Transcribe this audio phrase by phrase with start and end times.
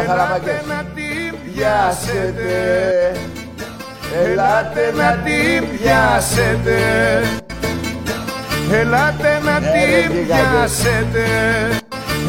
[0.00, 0.66] Γεια χαραμάκες.
[0.66, 2.52] να την πιάσετε.
[4.14, 6.78] Ελάτε να την πιάσετε.
[8.72, 10.26] Ελάτε να Ναι, ρε, την γίγαντες.
[10.26, 11.24] πιάσετε.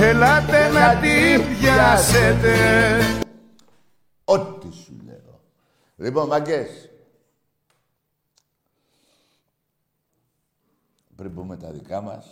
[0.01, 2.55] Ελάτε να την πιάσετε.
[4.25, 5.39] Ό,τι σου λέω.
[5.95, 6.89] Λοιπόν, μαγκές.
[11.15, 12.25] Πριν πούμε τα δικά μας,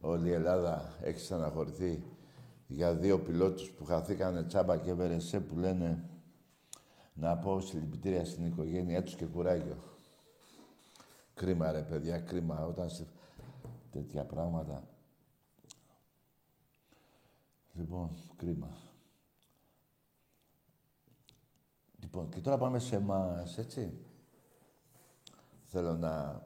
[0.00, 2.02] όλη η Ελλάδα έχει στεναχωρηθεί
[2.72, 6.10] για δύο πιλότους που χαθήκανε τσάμπα και βερεσέ που λένε
[7.14, 9.76] να πω συλληπιτήρια στην οικογένειά τους και κουράγιο.
[11.34, 13.06] Κρίμα ρε παιδιά, κρίμα όταν σε
[13.90, 14.88] τέτοια πράγματα.
[17.72, 18.76] Λοιπόν, κρίμα.
[22.00, 23.92] Λοιπόν, και τώρα πάμε σε εμάς, έτσι.
[25.66, 26.42] Θέλω να...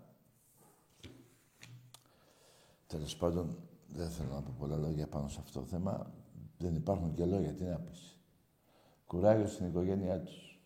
[2.86, 6.15] Τέλος πάντων, δεν θέλω να πω πολλά λόγια πάνω σε αυτό το θέμα.
[6.58, 8.18] Δεν υπάρχουν και λόγια, τι να πεις.
[9.06, 10.60] Κουράγιο στην οικογένειά τους.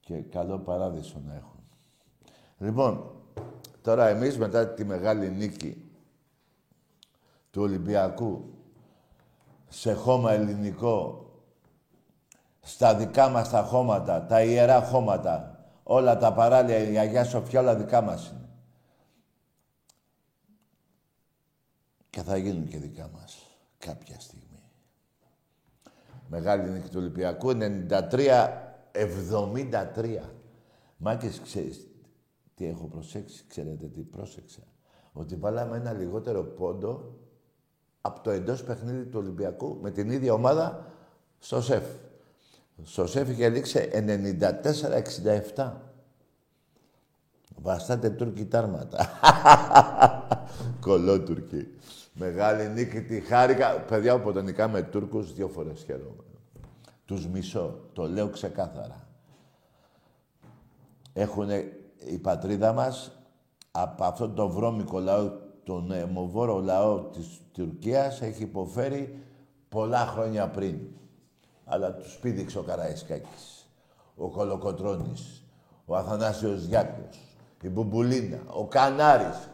[0.00, 1.62] Και καλό παράδεισο να έχουν.
[2.58, 3.14] Λοιπόν,
[3.82, 5.90] τώρα εμείς μετά τη μεγάλη νίκη
[7.50, 8.54] του Ολυμπιακού
[9.68, 11.28] σε χώμα ελληνικό
[12.60, 17.76] στα δικά μας τα χώματα, τα ιερά χώματα, όλα τα παράλια, η Αγιά Σοφιά, όλα
[17.76, 18.48] δικά μας είναι.
[22.10, 23.36] Και θα γίνουν και δικά μας
[23.78, 24.53] κάποια στιγμή.
[26.36, 27.56] Μεγάλη νίκη του Ολυμπιακού, 93-73.
[30.96, 31.88] Μάκες, ξέρεις
[32.54, 34.60] τι έχω προσέξει, ξέρετε τι πρόσεξα.
[35.12, 37.18] Ότι βάλαμε ένα λιγότερο πόντο
[38.00, 40.86] από το εντός παιχνίδι του Ολυμπιακού με την ίδια ομάδα
[41.38, 41.84] στο ΣΕΦ.
[42.82, 43.90] Στο ΣΕΦ είχε λήξει
[45.54, 45.72] 94-67.
[47.56, 49.08] Βαστάτε Τούρκοι τάρματα.
[50.80, 51.68] Κολότουρκοι.
[52.16, 53.80] Μεγάλη νίκη, τη χάρηκα.
[53.80, 56.22] Παιδιά, όποτε νικάμε Τούρκους, δύο φορές χαίρομαι.
[57.04, 57.80] Τους μισώ.
[57.92, 59.08] Το λέω ξεκάθαρα.
[61.12, 61.48] Έχουν
[61.96, 63.12] η πατρίδα μας
[63.70, 65.30] από αυτόν τον βρώμικο λαό,
[65.64, 69.18] τον αιμοβόρο λαό της Τουρκίας, έχει υποφέρει
[69.68, 70.78] πολλά χρόνια πριν.
[71.64, 73.68] Αλλά τους πήδηξε ο Καραϊσκάκης,
[74.16, 75.44] ο Κολοκοτρώνης,
[75.84, 79.48] ο Αθανάσιος Γιάκος, η Μπουμπουλίνα, ο Κανάρης,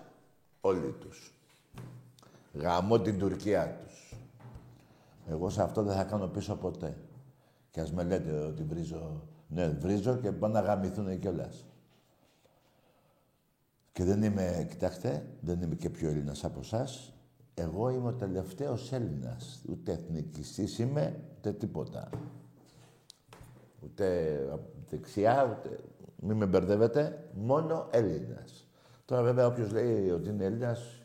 [0.61, 1.30] όλοι τους.
[2.55, 4.15] Γαμώ την Τουρκία τους.
[5.29, 6.97] Εγώ σε αυτό δεν θα κάνω πίσω ποτέ.
[7.71, 9.23] Και ας με λέτε ότι βρίζω...
[9.49, 11.67] Ναι, βρίζω και πάνε να γαμηθούν κιόλας.
[13.93, 17.13] Και δεν είμαι, κοιτάξτε, δεν είμαι και πιο Έλληνας από εσάς.
[17.55, 19.65] Εγώ είμαι ο τελευταίος Έλληνας.
[19.71, 22.09] Ούτε εθνικιστής είμαι, ούτε τίποτα.
[23.81, 24.39] Ούτε
[24.91, 25.79] δεξιά, ούτε...
[26.23, 27.29] Μην με μπερδεύετε.
[27.35, 28.69] Μόνο Έλληνας.
[29.05, 31.03] Τώρα βέβαια όποιος λέει ότι είναι Έλληνας,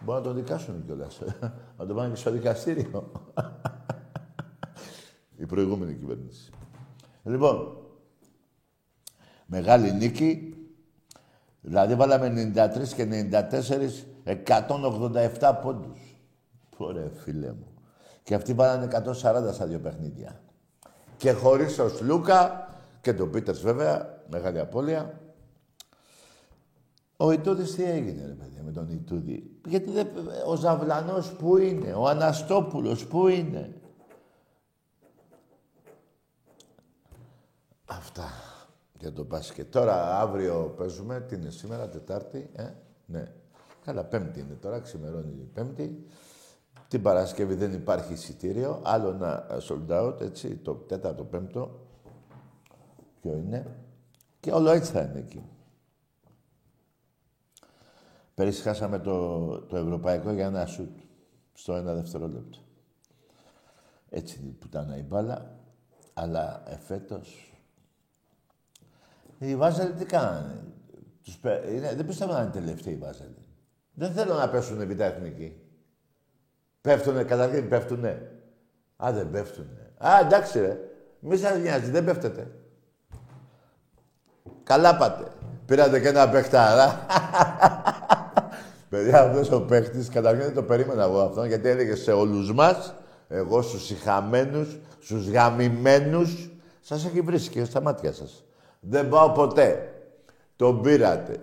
[0.00, 1.20] μπορεί να τον δικάσουν κιόλας.
[1.78, 3.06] να τον πάνε και στο δικαστήριο.
[5.36, 6.50] Η προηγούμενη κυβέρνηση.
[7.22, 7.76] Λοιπόν,
[9.46, 10.50] μεγάλη νίκη.
[11.60, 13.28] Δηλαδή βάλαμε 93 και
[14.24, 14.40] 94,
[15.40, 15.98] 187 πόντους.
[16.76, 17.66] Ωραία, φίλε μου.
[18.22, 19.12] Και αυτοί βάλανε 140
[19.52, 20.40] στα δύο παιχνίδια.
[21.16, 22.68] Και χωρίς τον Σλούκα
[23.00, 25.20] και τον Πίτερς βέβαια, μεγάλη απώλεια.
[27.16, 30.08] Ο Ιτούδης τι έγινε, ρε παιδιά, με τον Ιτούδη; Γιατί δεν,
[30.46, 33.80] ο Ζαβλανός που είναι, ο Αναστόπουλος που είναι;
[37.86, 38.30] Αυτά
[38.98, 39.72] για τον μπάσκετ.
[39.72, 42.68] Τώρα, αύριο παίζουμε, τι είναι σήμερα, Τετάρτη, ε,
[43.06, 43.32] ναι.
[43.84, 46.06] Καλά, Πέμπτη είναι τώρα, ξημερώνει η Πέμπτη.
[46.88, 51.80] Την Παρασκευή δεν υπάρχει εισιτήριο, άλλο να sold out, έτσι, το τέταρτο, πέμπτο.
[53.20, 53.66] Ποιο είναι.
[54.40, 55.42] Και όλο έτσι θα είναι εκεί.
[58.36, 60.98] Πέρυσι χάσαμε το, το ευρωπαϊκό για ένα σουτ,
[61.52, 62.58] στο ένα δευτερόλεπτο.
[64.08, 65.60] Έτσι που ήταν η μπάλα,
[66.14, 67.52] αλλά εφέτος
[69.38, 70.64] οι Βάζελοι τι κάνανε.
[71.22, 73.48] Τους είναι, δεν πιστεύω να είναι τελευταίοι οι Βάζελοι.
[73.92, 75.60] Δεν θέλω να πέσουν β' εθνική.
[76.80, 78.30] Πέφτουνε, καταρχήν πέφτουνε.
[78.96, 79.92] Α, δεν πέφτουνε.
[79.98, 80.78] Α, εντάξει ρε.
[81.20, 82.50] Μη σας νοιάζει, δεν πέφτετε.
[84.62, 85.30] Καλά πάτε.
[85.66, 87.06] Πήρατε και ένα παιχτάρα.
[88.88, 92.94] Παιδιά, αυτός ο παίχτης, καταρχήν δεν το περίμενα εγώ αυτό, γιατί έλεγε σε όλους μας,
[93.28, 96.50] εγώ στους συχαμένους, στους γαμημένους,
[96.80, 98.44] σας έχει βρει και στα μάτια σας.
[98.80, 99.92] Δεν πάω ποτέ.
[100.56, 101.36] Τον πήρατε.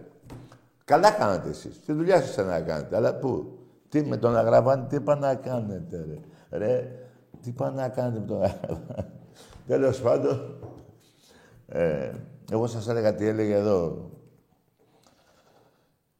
[0.86, 1.81] Καλά κάνατε εσείς.
[1.86, 2.95] Τη δουλειά σας να κάνετε.
[2.95, 3.57] Αλλά πού;
[3.90, 6.57] Τι με τον Αγραβάνη, τι είπα να κάνετε, ρε.
[6.57, 6.92] Ρε,
[7.42, 9.10] τι είπα να κάνετε με τον Αγραβάνη.
[9.68, 10.56] Τέλος πάντων,
[11.68, 12.12] ε,
[12.51, 14.10] εγώ σας έλεγα τι έλεγε εδώ.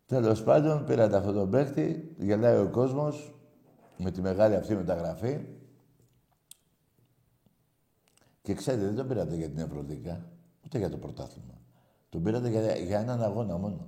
[0.06, 3.34] Τέλος πάντων, πήρατε αυτόν τον παίχτη, γελάει ο κόσμος
[3.98, 5.46] με τη μεγάλη αυτή μεταγραφή.
[8.42, 10.26] Και ξέρετε, δεν τον πήρατε για την Ευρωδίκα.
[10.66, 11.62] Ούτε για το πρωτάθλημα.
[12.10, 13.88] Τον πήρατε για, για έναν αγώνα μόνο.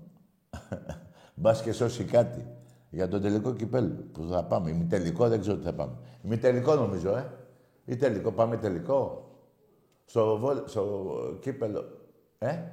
[1.35, 2.47] Μπας και σώσει κάτι.
[2.89, 4.71] Για τον τελικό κυπέλου που θα πάμε.
[4.71, 5.97] Μη τελικό δεν ξέρω τι θα πάμε.
[6.21, 7.31] Μη τελικό νομίζω, ε.
[7.85, 8.31] Ή τελικό.
[8.31, 9.29] Πάμε τελικό.
[10.05, 11.83] Στο, βολ, στο κύπελο.
[12.37, 12.63] Ε.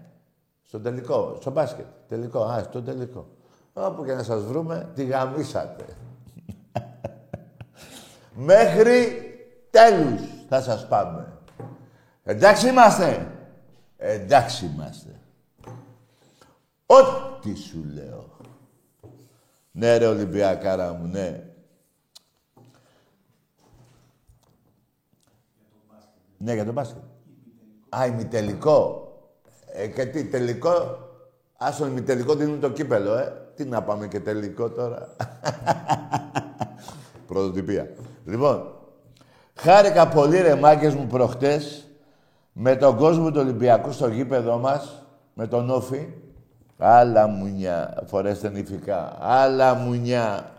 [0.67, 1.37] Στο τελικό.
[1.41, 1.87] Στο μπάσκετ.
[2.09, 2.45] Τελικό.
[2.45, 3.27] Α, στο τελικό.
[3.73, 5.85] Όπου και να σας βρούμε, τη γαμίσατε.
[8.35, 9.23] Μέχρι
[9.71, 11.33] τέλους θα σας πάμε.
[12.23, 13.33] Εντάξει είμαστε.
[13.97, 15.21] Εντάξει είμαστε.
[16.87, 18.31] Ό,τι σου λέω.
[19.71, 21.47] Ναι ρε Ολυμπιακάρα μου, ναι.
[26.39, 27.03] Ναι, για τον μπάσκετ.
[27.89, 29.02] Α, ημιτελικό.
[29.73, 30.99] Ε, και τι, τελικό.
[31.57, 33.33] Άσον ημιτελικό δίνουν το κύπελο, ε.
[33.55, 35.09] Τι να πάμε και τελικό τώρα.
[37.27, 37.91] Πρωτοτυπία.
[38.25, 38.73] Λοιπόν,
[39.55, 41.87] χάρηκα πολύ ρε μάγκες μου προχτές
[42.53, 46.09] με τον κόσμο του Ολυμπιακού στο γήπεδο μας, με τον Όφη,
[46.79, 50.53] άλλα μουνιά, φορέστε νηφικά, άλλα μουνιά,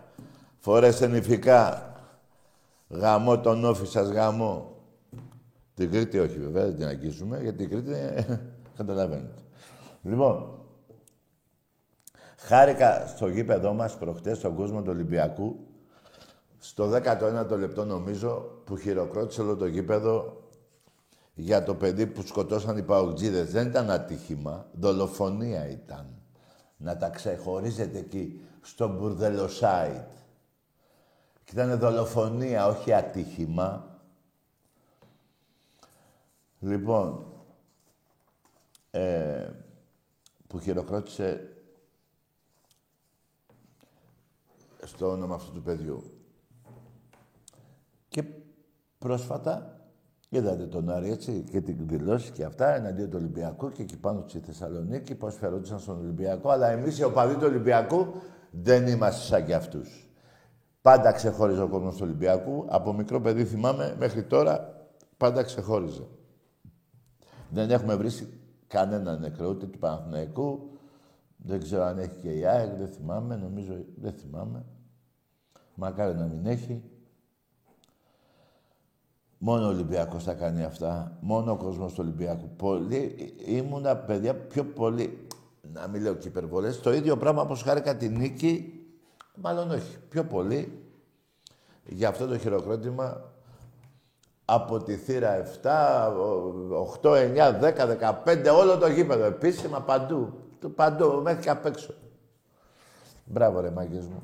[0.58, 1.92] φορέστε νηφικά.
[2.88, 4.72] Γαμώ τον Όφη σας, γαμώ.
[5.74, 7.92] Την Κρήτη όχι βέβαια, δεν την αγγίζουμε, γιατί την Κρήτη
[8.76, 9.42] καταλαβαίνετε.
[10.02, 10.58] Λοιπόν,
[12.38, 15.56] χάρηκα στο γήπεδό μας προχτές, στον κόσμο του Ολυμπιακού,
[16.58, 20.42] στο 19ο λεπτό νομίζω, που χειροκρότησε όλο το γήπεδο
[21.34, 23.50] για το παιδί που σκοτώσαν οι παουτζίδες.
[23.50, 26.06] Δεν ήταν ατύχημα, δολοφονία ήταν.
[26.76, 30.04] Να τα ξεχωρίζετε εκεί στο μπουρδελο site.
[31.44, 33.98] Και ήταν δολοφονία, όχι ατύχημα.
[36.60, 37.33] Λοιπόν,
[38.94, 39.50] ε,
[40.46, 41.48] που χειροκρότησε
[44.82, 46.02] στο όνομα αυτού του παιδιού.
[48.08, 48.24] Και
[48.98, 49.74] πρόσφατα
[50.28, 54.24] Είδατε τον Άρη έτσι και την δηλώση και αυτά εναντίον του Ολυμπιακού και εκεί πάνω
[54.26, 56.50] στη Θεσσαλονίκη πώς φερόντουσαν στον Ολυμπιακό.
[56.50, 58.06] Αλλά εμείς οι οπαδοί του Ολυμπιακού
[58.50, 60.08] δεν είμαστε σαν κι αυτούς.
[60.80, 62.64] Πάντα ξεχώριζε ο κόσμος του Ολυμπιακού.
[62.68, 64.86] Από μικρό παιδί θυμάμαι μέχρι τώρα
[65.16, 66.06] πάντα ξεχώριζε.
[67.50, 68.10] Δεν έχουμε βρει
[68.74, 70.70] κανένα νεκρό ούτε του Παναθηναϊκού.
[71.36, 73.36] Δεν ξέρω αν έχει και η ΑΕΚ, δεν θυμάμαι.
[73.36, 74.64] Νομίζω δεν θυμάμαι.
[75.74, 76.82] Μακάρι να μην έχει.
[79.38, 81.18] Μόνο ο Ολυμπιακός θα κάνει αυτά.
[81.20, 82.48] Μόνο ο κόσμος του Ολυμπιακού.
[82.56, 85.26] Πολύ, ήμουνα παιδιά πιο πολύ,
[85.72, 88.84] να μην λέω και υπερβολές, το ίδιο πράγμα όπως χάρηκα τη νίκη,
[89.34, 90.88] μάλλον όχι, πιο πολύ,
[91.84, 93.33] για αυτό το χειροκρότημα
[94.44, 96.12] από τη θύρα 7,
[97.02, 100.32] 8, 9, 10, 15, όλο το γήπεδο, επίσημα παντού,
[100.74, 101.94] παντού, μέχρι και απ' έξω.
[103.24, 104.22] Μπράβο ρε μάγκες μου.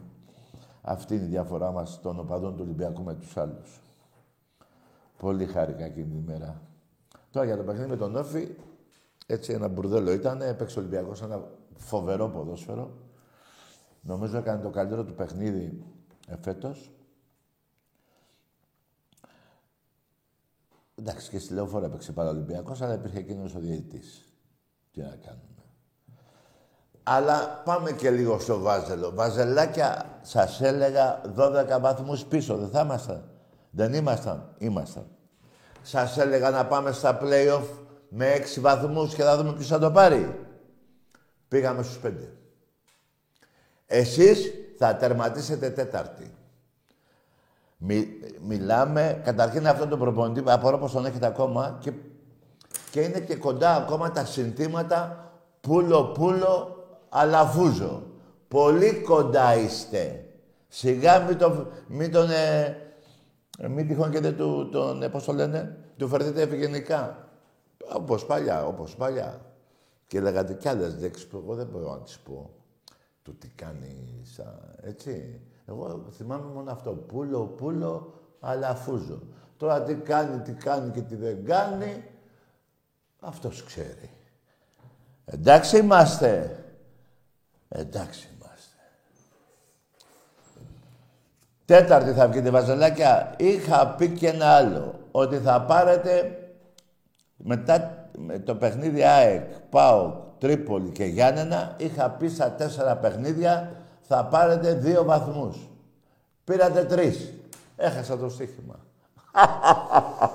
[0.83, 3.81] Αυτή είναι η διαφορά μας των οπαδών του Ολυμπιακού με τους άλλους.
[5.19, 6.61] Πολύ χάρηκα εκείνη τη μέρα.
[7.31, 8.49] Τώρα για το παιχνίδι με τον Όφη,
[9.27, 11.43] Έτσι ένα μπουρδέλο ήταν, έπαιξε ο Ολυμπιακός ένα
[11.77, 12.91] φοβερό ποδόσφαιρο.
[14.01, 15.85] Νομίζω έκανε το καλύτερο του παιχνίδι
[16.29, 16.91] εφέτος.
[21.01, 24.25] Εντάξει, και στη λεωφόρα έπαιξε Παραολυμπιακός, αλλά υπήρχε εκείνος ο διαιτητής.
[24.93, 25.45] Τι να κάνουμε.
[27.03, 29.11] Αλλά πάμε και λίγο στο Βάζελο.
[29.15, 33.31] Βαζελάκια, σας έλεγα 12 βαθμούς πίσω, δεν θα ήμασταν.
[33.71, 34.55] Δεν ήμασταν.
[34.59, 35.07] Ήμασταν.
[35.83, 37.65] Σας έλεγα να πάμε στα play-off
[38.09, 40.47] με 6 βαθμούς και θα δούμε ποιος θα το πάρει.
[41.49, 42.13] Πήγαμε στους 5.
[43.87, 46.35] Εσείς θα τερματίσετε τέταρτη.
[48.47, 51.93] Μιλάμε, καταρχήν αυτό το προπονητή, απορώ πως τον έχετε ακόμα και,
[52.91, 58.03] και είναι και κοντά ακόμα τα συνθήματα πούλο-πούλο αλαφούζο.
[58.49, 60.25] Πολύ κοντά είστε.
[60.69, 62.31] Σιγά μην, το, μην τον...
[62.31, 62.77] Ε,
[63.69, 67.29] μην τυχόν και δεν του, τον, ε, πώς το λένε, του φερθείτε ευγενικά.
[67.95, 69.41] Όπως παλιά, όπως παλιά.
[70.07, 72.51] Και λέγατε κι άλλες λέξεις που εγώ δεν μπορώ να τις πω.
[73.23, 74.41] Του τι κάνεις,
[74.83, 75.41] έτσι.
[75.71, 76.91] Εγώ θυμάμαι μόνο αυτό.
[76.91, 79.23] Πούλο, πούλο, αλαφούζο.
[79.57, 82.05] Τώρα τι κάνει, τι κάνει και τι δεν κάνει,
[83.21, 84.11] αυτός ξέρει.
[85.25, 86.65] Εντάξει είμαστε.
[87.69, 88.77] Εντάξει είμαστε.
[91.65, 93.35] Τέταρτη θα βγείτε βαζελάκια.
[93.39, 94.95] Είχα πει και ένα άλλο.
[95.11, 96.39] Ότι θα πάρετε
[97.37, 101.75] μετά με το παιχνίδι ΑΕΚ, ΠΑΟ, Τρίπολη και Γιάννενα.
[101.79, 103.80] Είχα πει στα τέσσερα παιχνίδια
[104.13, 105.57] θα πάρετε δύο βαθμούς.
[106.45, 107.33] Πήρατε τρεις.
[107.77, 108.79] Έχασα το στοίχημα.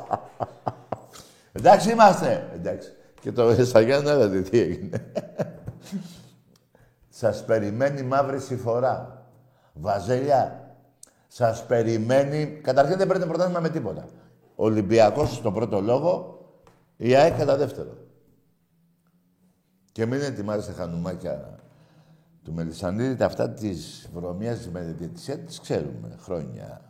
[1.58, 2.50] Εντάξει είμαστε.
[2.54, 2.94] Εντάξει.
[3.22, 5.06] Και το στα Γιάννενα δεν τι έγινε.
[7.20, 9.26] Σας περιμένει μαύρη συμφορά.
[9.74, 10.76] Βαζέλια.
[11.28, 12.46] Σας περιμένει...
[12.46, 14.06] Καταρχήν δεν παίρνετε πρωτάθλημα με τίποτα.
[14.56, 16.40] Ολυμπιακός στον πρώτο λόγο,
[16.98, 17.98] η ΑΕΚ κατά δεύτερο.
[19.92, 21.60] Και μην ετοιμάζετε χανουμάκια
[22.46, 26.82] του Μελισανίδη, αυτά της βρωμίας με διαιτησία τις ξέρουμε χρόνια.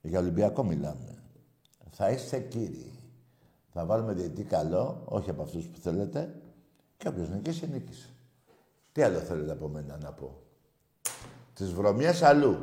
[0.00, 1.22] Για Ολυμπιακό μιλάμε.
[1.90, 2.92] Θα είστε κύριοι.
[3.72, 6.34] Θα βάλουμε διαιτή καλό, όχι από αυτούς που θέλετε,
[6.96, 8.08] και όποιος νικήσει, νίκησε.
[8.92, 10.42] Τι άλλο θέλετε από μένα να πω;
[11.54, 12.56] Τις βρωμιές αλλού.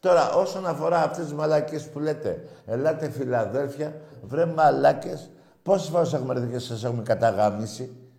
[0.00, 5.30] Τώρα, όσον αφορά αυτές τις μαλακίες που λέτε, ελάτε Φιλαδέλφια, βρε μαλάκες,
[5.62, 8.09] πόσες φορές έχουμε έρθει και σας έχουμε καταγάμισει.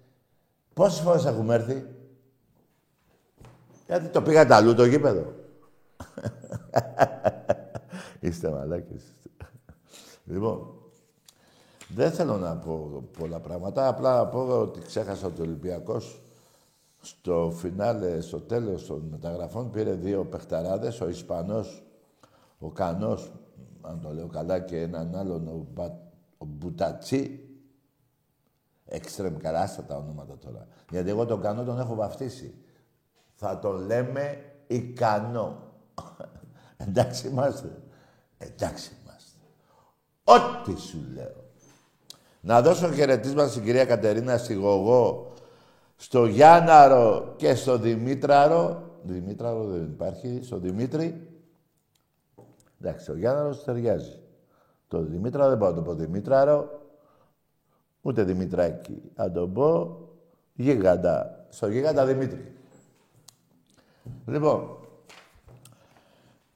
[0.73, 1.85] Πόσες φορές έχουμε έρθει;
[3.85, 5.33] Γιατί το πήγατε αλλού το γήπεδο;
[8.19, 9.03] Είστε μαλάκες.
[10.25, 10.73] λοιπόν,
[11.87, 13.87] δεν θέλω να πω πολλά πράγματα.
[13.87, 16.21] Απλά να πω ότι ξέχασα ότι ο Ολυμπιακός
[17.01, 21.83] στο φινάλε, στο τέλος των μεταγραφών, πήρε δύο παιχταράδες, ο Ισπανός,
[22.59, 23.31] ο Κανός,
[23.81, 25.85] αν το λέω καλά, και έναν άλλον, ο, Μπα,
[26.37, 27.45] ο Μπουτατσί.
[28.93, 30.67] Εξτρεμ καλά τα ονόματα τώρα.
[30.89, 32.53] Γιατί εγώ τον Κανό τον έχω βαφτίσει.
[33.35, 35.57] Θα τον λέμε ικανό.
[36.87, 37.81] Εντάξει είμαστε.
[38.37, 39.39] Εντάξει είμαστε.
[40.23, 41.43] Ό,τι σου λέω.
[42.41, 45.33] Να δώσω χαιρετίσματα στην κυρία Κατερίνα Σιγωγό,
[45.95, 48.83] στο Γιάνναρο και στο Δημήτραρο.
[49.03, 51.27] Δημήτραρο δεν υπάρχει, στο Δημήτρη.
[52.81, 54.19] Εντάξει, ο Γιάνναρος ταιριάζει.
[54.87, 56.80] Το Δημήτραρο δεν μπορώ να το πω Δημήτραρο,
[58.01, 59.01] ούτε Δημητράκη.
[59.15, 59.99] Αν το πω
[60.53, 61.45] Γίγαντα.
[61.49, 62.55] Στο Γίγαντα Δημήτρη.
[64.25, 64.77] Λοιπόν,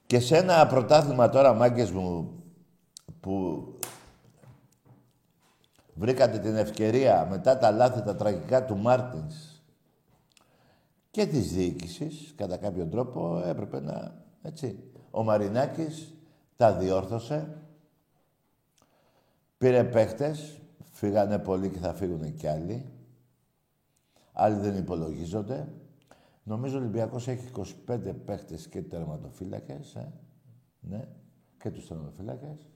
[0.06, 2.30] και σε ένα πρωτάθλημα τώρα, μάγκες μου,
[3.20, 3.64] που
[5.94, 9.62] βρήκατε την ευκαιρία μετά τα λάθη τα τραγικά του Μάρτινς
[11.10, 14.24] και της διοίκησης, κατά κάποιο τρόπο, έπρεπε να...
[14.42, 14.78] Έτσι.
[15.10, 16.14] Ο Μαρινάκης
[16.56, 17.62] τα διόρθωσε,
[19.58, 20.60] πήρε παίχτες,
[20.96, 22.92] φύγανε πολλοί και θα φύγουν κι άλλοι.
[24.32, 25.68] Άλλοι δεν υπολογίζονται.
[26.42, 27.50] Νομίζω ο Ολυμπιακός έχει
[27.88, 30.12] 25 παίχτες και τερματοφύλακες, ε.
[30.80, 31.08] ναι,
[31.62, 32.68] και τους τερματοφύλακες.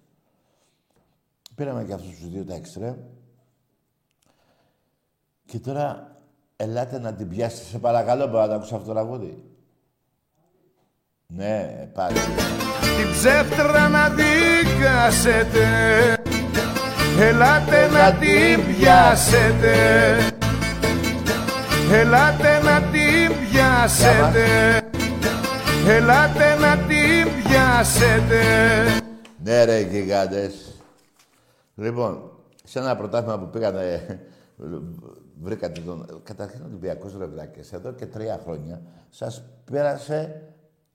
[1.55, 2.97] Πήραμε και αυτούς τους δύο τα εξτρέμ.
[5.45, 6.17] Και τώρα
[6.57, 7.65] ελάτε να την πιάσετε.
[7.65, 9.45] Σε παρακαλώ, μπορώ να το ακούσω αυτό το τραγούδι.
[11.27, 12.19] Ναι, πάλι.
[12.97, 15.65] Την ψεύτρα να δικάσετε
[17.19, 19.75] Ελάτε να την πιάσετε
[21.93, 24.45] Ελάτε να την πιάσετε
[25.87, 28.43] Ελάτε να την πιάσετε
[29.45, 30.83] Ναι ρε γιγάντες.
[31.75, 32.31] Λοιπόν,
[32.65, 34.21] σε ένα πρωτάθλημα που πήγανε,
[35.43, 36.21] βρήκατε τον...
[36.23, 40.43] Καταρχήν ο Ολυμπιακός Ρευλάκες, εδώ και τρία χρόνια, σας πέρασε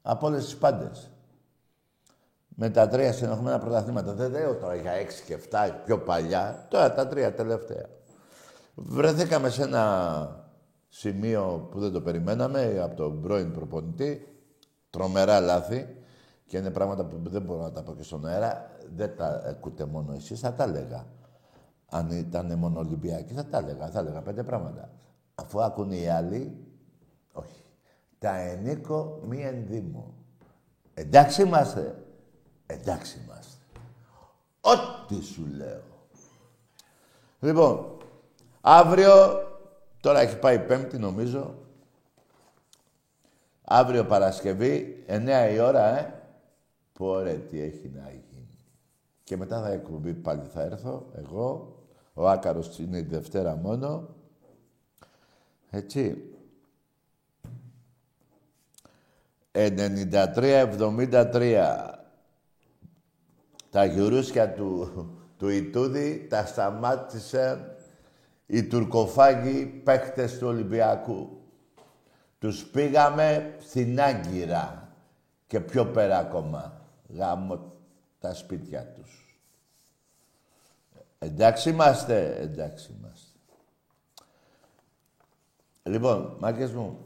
[0.01, 1.09] από όλες τις πάντες.
[2.55, 4.13] Με τα τρία συνεχόμενα πρωταθλήματα.
[4.13, 7.85] Δεν λέω τώρα για έξι και εφτά πιο παλιά, τώρα τα τρία τελευταία.
[8.75, 10.45] Βρεθήκαμε σε ένα
[10.89, 14.27] σημείο που δεν το περιμέναμε από τον πρώην προπονητή.
[14.89, 15.87] Τρομερά λάθη.
[16.45, 18.69] Και είναι πράγματα που δεν μπορώ να τα πω και στον αέρα.
[18.95, 21.05] Δεν τα ακούτε μόνο εσείς, θα τα έλεγα.
[21.85, 23.87] Αν ήταν μόνο Ολυμπιακοί, θα τα έλεγα.
[23.87, 24.89] Θα έλεγα πέντε πράγματα.
[25.35, 26.65] Αφού ακούνε οι άλλοι,
[27.33, 27.63] όχι.
[28.19, 30.13] Τα ενίκο μη ενδύμω.
[30.93, 32.04] Εντάξει είμαστε.
[32.67, 33.53] Εντάξει είμαστε.
[34.61, 35.81] Ό,τι σου λέω.
[37.39, 37.97] Λοιπόν,
[38.61, 39.13] αύριο,
[40.01, 41.55] τώρα έχει πάει πέμπτη νομίζω,
[43.63, 46.13] αύριο Παρασκευή, 9 η ώρα, ε.
[46.93, 48.57] Πόρε, τι έχει να γίνει.
[49.23, 51.75] Και μετά θα εκπομπή πάλι θα έρθω, εγώ,
[52.13, 54.15] ο Άκαρος είναι η Δευτέρα μόνο.
[55.69, 56.29] Έτσι.
[59.51, 61.94] 93-73.
[63.75, 64.89] Τα γιουρούσια του,
[65.37, 67.75] του Ιτούδη τα σταμάτησε
[68.45, 71.41] οι τουρκοφάγοι παίχτες του Ολυμπιακού.
[72.39, 74.93] Τους πήγαμε στην Άγκυρα
[75.47, 76.81] και πιο πέρα ακόμα.
[77.09, 77.73] Γάμω
[78.19, 79.39] τα σπίτια τους.
[81.19, 83.39] Εντάξει είμαστε, εντάξει είμαστε.
[85.83, 86.97] Λοιπόν, μάγκες μου,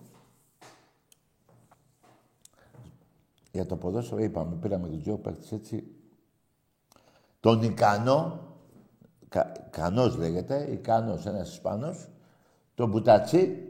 [3.51, 5.93] για το ποδόσφαιρο είπαμε, πήραμε τους δύο παίκτες έτσι.
[7.39, 8.39] Τον Ικανό,
[9.29, 12.09] κα, Κανός λέγεται, Ικανός, ένας Ισπανός,
[12.75, 13.69] τον Μπουτατσί,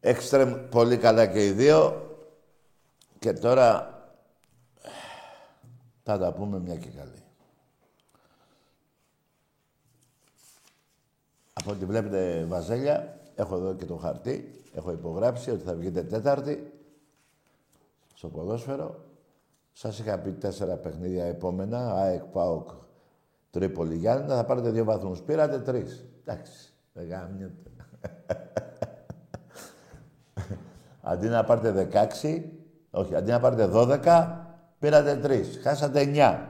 [0.00, 2.02] Έξτρεμ πολύ καλά και οι δύο.
[3.18, 3.92] Και τώρα
[6.02, 7.22] θα τα πούμε μια και καλή.
[11.52, 16.72] Από ό,τι βλέπετε βαζέλια, έχω εδώ και το χαρτί, έχω υπογράψει ότι θα βγείτε Τέταρτη
[18.14, 19.07] στο ποδόσφαιρο.
[19.80, 22.70] Σας είχα πει τέσσερα παιχνίδια επόμενα, ΑΕΚ, ΠΑΟΚ,
[23.50, 25.22] Τρίπολη, Γιάννη, θα πάρετε δύο βαθμούς.
[25.22, 26.04] Πήρατε τρεις.
[26.24, 27.70] Εντάξει, δεν γάμιεται.
[31.02, 31.88] αντί να πάρετε
[32.22, 32.44] 16,
[32.90, 34.38] όχι, αντί να πάρετε 12,
[34.78, 35.42] πήρατε 3.
[35.62, 36.46] Χάσατε 9.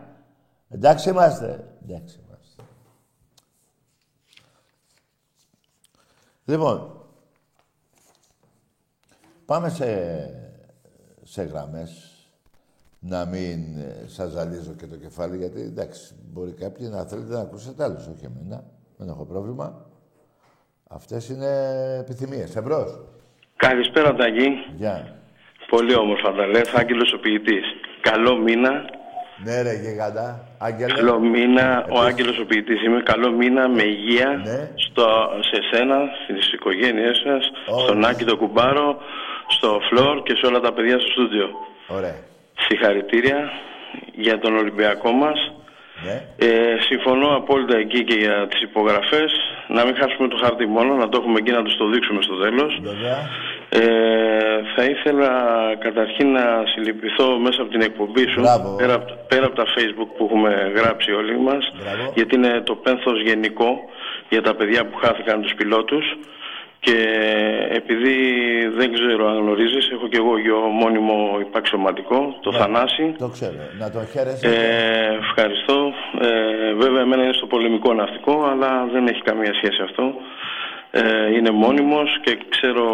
[0.68, 1.74] Εντάξει είμαστε.
[1.82, 2.62] Εντάξει είμαστε.
[6.44, 7.06] Λοιπόν,
[9.44, 9.86] πάμε σε,
[11.22, 12.12] σε γραμμές.
[13.00, 17.40] Να μην ε, σας ζαλίζω και το κεφάλι, γιατί εντάξει, μπορεί κάποιοι να θέλετε να
[17.40, 18.64] ακούσετε άλλους, όχι εμένα.
[18.96, 19.86] Δεν έχω πρόβλημα.
[20.90, 21.50] Αυτές είναι
[22.00, 22.56] επιθυμίες.
[22.56, 22.98] Εμπρός.
[23.56, 24.48] Καλησπέρα, Ταγί.
[24.76, 25.14] Γεια.
[25.68, 26.72] Πολύ όμορφα τα λες.
[26.74, 27.64] Άγγελος ο ποιητής.
[28.00, 28.70] Καλό μήνα.
[29.44, 30.44] Ναι ρε γιγαντά.
[30.58, 30.94] Άγγελε.
[30.94, 31.86] Καλό μήνα.
[31.90, 33.02] Ο Άγγελος ο ποιητής είμαι.
[33.02, 34.70] Καλό μήνα με υγεία Ναι.
[34.74, 35.06] στο,
[35.40, 37.82] σε σένα, στις οικογένειές σας, Όλες.
[37.84, 38.96] στον Άκη τον Κουμπάρο,
[39.48, 41.46] στο Φλόρ και σε όλα τα παιδιά στο στούντιο.
[41.88, 42.16] Ωραία.
[42.66, 43.50] Συγχαρητήρια
[44.14, 45.52] για τον Ολυμπιακό μας.
[46.04, 46.46] Ναι.
[46.46, 49.32] Ε, συμφωνώ απόλυτα εκεί και για τις υπογραφές.
[49.68, 52.34] Να μην χάσουμε το χαρτί μόνο, να το έχουμε εκεί να τους το δείξουμε στο
[52.34, 52.78] τέλος.
[52.82, 53.18] Βέβαια.
[53.68, 55.30] Ε, θα ήθελα
[55.78, 58.76] καταρχήν να συλληπιθώ μέσα από την εκπομπή σου, Μπράβο.
[58.76, 62.12] πέρα, από- πέρα από τα facebook που έχουμε γράψει όλοι μας, Μπράβο.
[62.14, 63.70] γιατί είναι το πένθος γενικό
[64.28, 66.04] για τα παιδιά που χάθηκαν τους πιλότους
[66.80, 66.96] και
[67.70, 68.16] επειδή
[68.76, 72.58] δεν ξέρω αν γνωρίζεις, έχω και εγώ γιο μόνιμο υπαξιωματικό, το Ναι.
[72.58, 73.14] Θανάση.
[73.18, 73.52] Το ξέρω.
[73.78, 74.46] Να το χαίρεσαι.
[74.48, 75.92] Ε, ευχαριστώ.
[76.20, 80.14] Ε, βέβαια, εμένα είναι στο πολεμικό ναυτικό, αλλά δεν έχει καμία σχέση αυτό.
[80.90, 82.84] Ε, είναι μόνιμος και ξέρω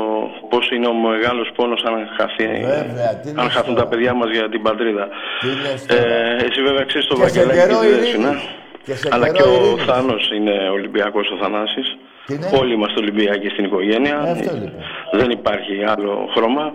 [0.51, 3.83] πώς είναι ο μεγάλος πόνος αν, χαθεί, Βέβαια, τι αν λες χαθούν τώρα.
[3.89, 5.09] τα παιδιά μας για την πατρίδα.
[5.41, 6.01] Τι λες τώρα.
[6.03, 8.13] Ε, εσύ βέβαια ξέρεις το Και σε Βαγγελάκη καιρό και τη ειρήνης.
[8.13, 8.41] Δέσποινα.
[8.85, 9.85] Και σε Αλλά και καιρό ο ειρήνης.
[9.85, 11.97] Θάνος είναι Ολυμπιακός ο Θανάσης.
[12.27, 14.23] Τι είναι; Όλοι είμαστε Ολυμπιακοί στην οικογένεια.
[14.27, 14.83] Ε, αυτό λοιπόν.
[15.13, 16.73] Δεν υπάρχει άλλο χρώμα.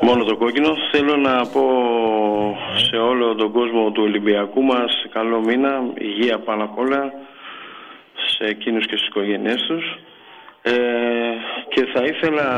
[0.00, 0.74] Μόνο το κόκκινο.
[0.92, 1.64] Θέλω να πω
[2.76, 7.12] σε όλο τον κόσμο του Ολυμπιακού μας καλό μήνα, υγεία πάνω απ' όλα
[8.36, 9.98] σε εκείνους και στις οικογένειές τους.
[10.62, 10.72] Ε,
[11.68, 12.48] και θα ήθελα,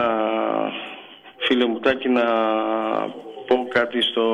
[1.38, 2.24] φίλε μου Τάκη, να
[3.46, 4.26] πω κάτι στο,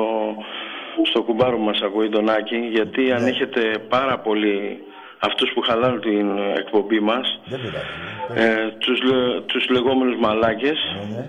[1.03, 4.83] στο κουμπάρο μας ακούει τον Άκη, γιατί ανέχεται πάρα πολύ
[5.25, 8.49] αυτούς που χαλάνε την εκπομπή μας, Δεν πειράζει.
[8.49, 10.77] ε, τους, λε- τους λεγόμενους μαλάκες,
[11.09, 11.25] Ναι, ναι.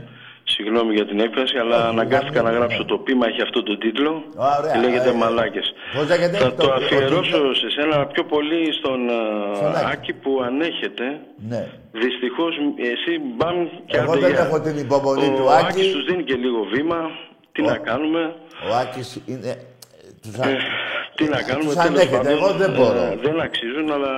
[0.49, 2.85] Συγγνώμη για την έκφραση, αλλά Όχι, αναγκάστηκα να ναι, γράψω ναι.
[2.85, 4.13] το πείμα, έχει αυτό το τίτλο.
[4.59, 5.75] Ωραία, και λέγεται ε, Μαλάκες.
[5.95, 9.75] πώς λέγεται Θα το- το ο αφιερώσω τίτλος; σε σένα πιο πολύ στον ε, Στον
[9.77, 9.87] Άκη.
[9.93, 11.07] Άκη που ανέχεται.
[11.49, 11.63] Ναι.
[11.93, 12.55] Δυστυχώς
[12.93, 13.57] εσύ μπαμ
[13.87, 14.41] και Εγώ άντε δεν γεια.
[14.45, 15.67] έχω την υπομονή ο του Ο Άκη.
[15.71, 17.01] Άκης τους δίνει και λίγο βήμα.
[17.53, 18.23] Τι Ο- να κάνουμε;
[18.71, 19.53] Ο Άκης είναι...
[20.23, 20.49] Τους, α...
[20.49, 20.57] Ε,
[21.17, 21.65] τι να κάνουμε.
[21.65, 22.17] τους τέλος ανέχεται.
[22.17, 23.03] πάντων, Εγώ δεν ε, μπορώ.
[23.27, 24.13] δεν αξίζουν, αλλά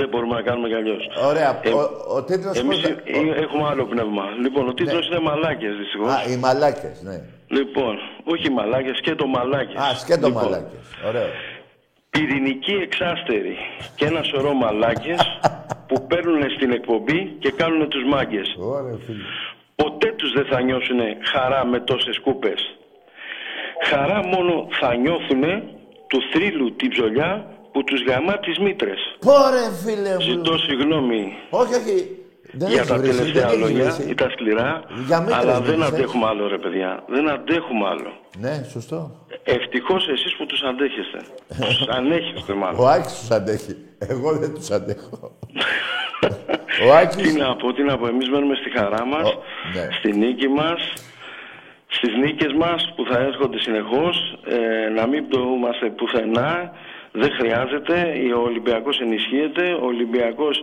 [0.00, 1.02] δεν μπορούμε να κάνουμε κι αλλιώς.
[1.30, 1.60] Ωραία.
[1.62, 1.80] Ε, ο,
[2.16, 2.90] ο τίτλος Εμείς πώς...
[2.90, 4.24] ε, έχουμε άλλο πνεύμα.
[4.44, 6.10] Λοιπόν, ο τίτλος είναι Μαλάκες δυστυχώς.
[6.12, 7.16] Α, οι μαλάκες, ναι.
[7.48, 9.76] Λοιπόν, όχι μαλάκες, και το μαλάκες.
[9.82, 10.78] Α, σκέτο λοιπόν, μαλάκες.
[11.08, 11.28] Ωραίο.
[12.10, 13.56] πυρηνική εξάστερη
[13.96, 15.20] και ένα σωρό μαλάκες
[15.88, 18.54] που παίρνουν στην εκπομπή και κάνουν τους μάγκες.
[18.58, 19.22] Ωραία, φίλε.
[19.76, 20.98] Ποτέ τους δεν θα νιώσουν
[21.32, 22.60] χαρά με τόσες κούπες.
[23.90, 25.42] Χαρά μόνο θα νιώθουν
[26.08, 28.98] του θρύλου την ψωλιά που τους γαμά τις μήτρες.
[29.20, 30.20] Πόρε, φίλε μου.
[30.20, 32.18] Ζητώ συγγνώμη Όχι, όχι.
[32.56, 34.10] Δεν για έχεις τα βρήσει, τελευταία δεν έχεις λόγια, βρήσει.
[34.10, 35.92] ήταν σκληρά, Για μήτρες αλλά δεν μίλησες.
[35.92, 37.04] αντέχουμε άλλο ρε παιδιά.
[37.08, 38.12] Δεν αντέχουμε άλλο.
[38.38, 39.26] Ναι, σωστό.
[39.44, 41.18] Ευτυχώς εσείς που τους αντέχεστε.
[41.66, 42.80] Τους ανέχεστε μάλλον.
[42.80, 43.76] Ο Άκης τους αντέχει.
[43.98, 45.18] Εγώ δεν τους αντέχω.
[46.88, 47.32] Ο Άκης...
[47.32, 48.06] Τι να πω, τι να πω.
[48.06, 49.42] Εμείς μένουμε στη χαρά μας, Ο-
[49.74, 49.88] ναι.
[49.98, 50.80] στη νίκη μας,
[51.96, 54.14] στις νίκες μας που θα έρχονται συνεχώς,
[54.56, 56.72] ε, να μην πτωούμαστε πουθενά.
[57.12, 57.94] Δεν χρειάζεται.
[58.36, 59.64] Ο Ολυμπιακός ενισχύεται.
[59.82, 60.56] Ο Ολυμπιακός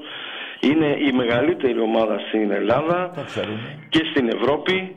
[0.59, 3.59] είναι η μεγαλύτερη ομάδα στην Ελλάδα Το ξέρουμε.
[3.89, 4.95] και στην Ευρώπη.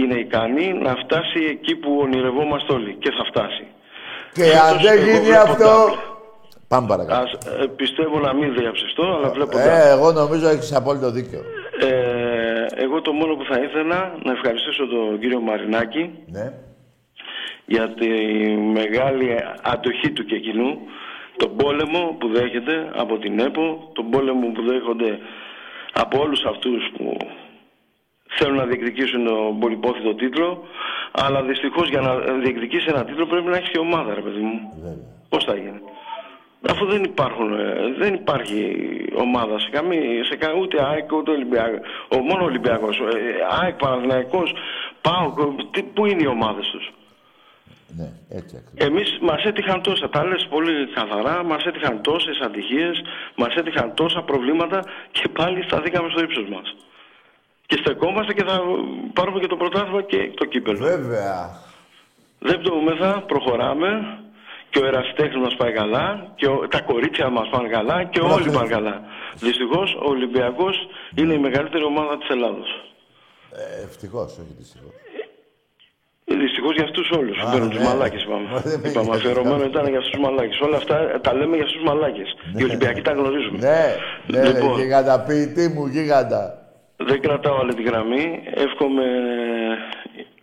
[0.00, 3.66] Είναι ικανή να φτάσει εκεί που ονειρευόμαστε όλοι και θα φτάσει.
[4.32, 5.64] Και Φέτος αν δεν εγώ γίνει βλέπω αυτό...
[5.64, 5.98] double.
[6.68, 7.22] Πάμε παρακάτω.
[7.22, 9.86] Ας, ε, πιστεύω να μην διαψευστώ, αλλά βλέπω double.
[9.86, 11.40] Ε, εγώ νομίζω έχεις απόλυτο δίκιο.
[11.80, 12.19] Ε,
[12.74, 16.52] εγώ το μόνο που θα ήθελα να ευχαριστήσω τον κύριο Μαρινάκη Ναι.
[17.66, 18.08] για τη
[18.56, 20.78] μεγάλη αντοχή του και εκείνου,
[21.36, 25.18] τον πόλεμο που δέχεται από την ΕΠΟ, τον πόλεμο που δέχονται
[25.92, 27.16] από όλους αυτούς που
[28.28, 30.62] θέλουν να διεκδικήσουν τον πολυπόθητο τίτλο,
[31.12, 34.58] αλλά δυστυχώς για να διεκδικήσει ένα τίτλο πρέπει να έχει και ομάδα, ρε παιδί μου.
[34.82, 35.04] Βέβαια.
[35.28, 35.80] Πώς θα γίνει.
[36.68, 38.76] Αφού δεν υπάρχουν, ε, δεν υπάρχει
[39.16, 41.78] ομάδα σε καμία, σε κα, ούτε ΑΕΚ ούτε Ολυμπιακό.
[42.08, 42.98] Ο, μόνο Ολυμπιακός.
[42.98, 44.52] Ε, ΑΕΚ, Παναθηναϊκός,
[45.00, 45.38] ΠΑΟΚ,
[45.70, 46.92] τι- πού είναι οι ομάδες τους;
[47.96, 48.86] Ναι, έτσι ακριβώς.
[48.88, 53.02] Εμείς μας έτυχαν τόσα, τα λες πολύ καθαρά, μας έτυχαν τόσες ατυχίες,
[53.34, 56.76] μας έτυχαν τόσα προβλήματα και πάλι σταθήκαμε στο ύψος μας.
[57.66, 58.60] Και στεκόμαστε και θα
[59.12, 60.78] πάρουμε και το πρωτάθλημα και το κύπελο.
[60.78, 61.50] Βέβαια.
[62.38, 64.18] Δεν πτωούμεθα, προχωράμε
[64.70, 68.34] και ο ερασιτέχνης μας πάει καλά και ο- τα κορίτσια μας πάνε καλά και Μπράβο.
[68.34, 69.00] όλοι πάνε καλά.
[69.34, 70.76] Δυστυχώς ο Ολυμπιακός
[71.16, 72.68] είναι η μεγαλύτερη ομάδα της Ελλάδος.
[73.52, 74.90] Ε, ευτυχώς, όχι δυστυχώς.
[76.24, 77.38] Ε, Δυστυχώς για αυτούς όλους.
[77.38, 77.84] Α, Παίρνουν τους ναι.
[77.84, 78.60] μαλάκες Μα, είπαμε.
[78.64, 79.68] δεν με Είπαμε νοιάζει αφιερωμένο καν.
[79.70, 80.60] ήταν για αυτούς τους μαλάκες.
[80.60, 82.28] Όλα αυτά ε, τα λέμε για αυτούς τους μαλάκες.
[82.56, 83.58] Οι Ολυμπιακοί τα γνωρίζουμε.
[83.58, 83.84] Ναι,
[84.38, 84.78] ναι, Λοιπόν.
[84.78, 86.42] γίγαντα, ποιητή μου, γίγαντα.
[86.96, 88.42] Δεν κρατάω άλλη τη γραμμή.
[88.54, 89.04] Εύχομαι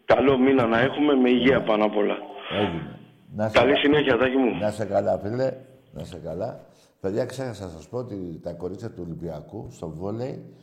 [0.05, 2.17] καλό μήνα να έχουμε με υγεία πάνω απ' όλα.
[2.51, 2.96] Έγινε.
[3.35, 4.57] Να σε, Καλή συνέχεια, Τάκη μου.
[4.57, 5.57] να σε καλά, φίλε.
[5.91, 6.65] Να σε καλά.
[6.99, 10.53] Παιδιά, ξέχασα να σας πω ότι τα κορίτσια του Ολυμπιακού στο βόλεϊ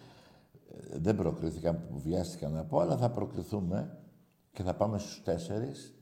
[0.70, 3.98] ε, δεν προκρίθηκαν που βιάστηκαν να πω, αλλά θα προκριθούμε
[4.52, 5.94] και θα πάμε στους τέσσερις.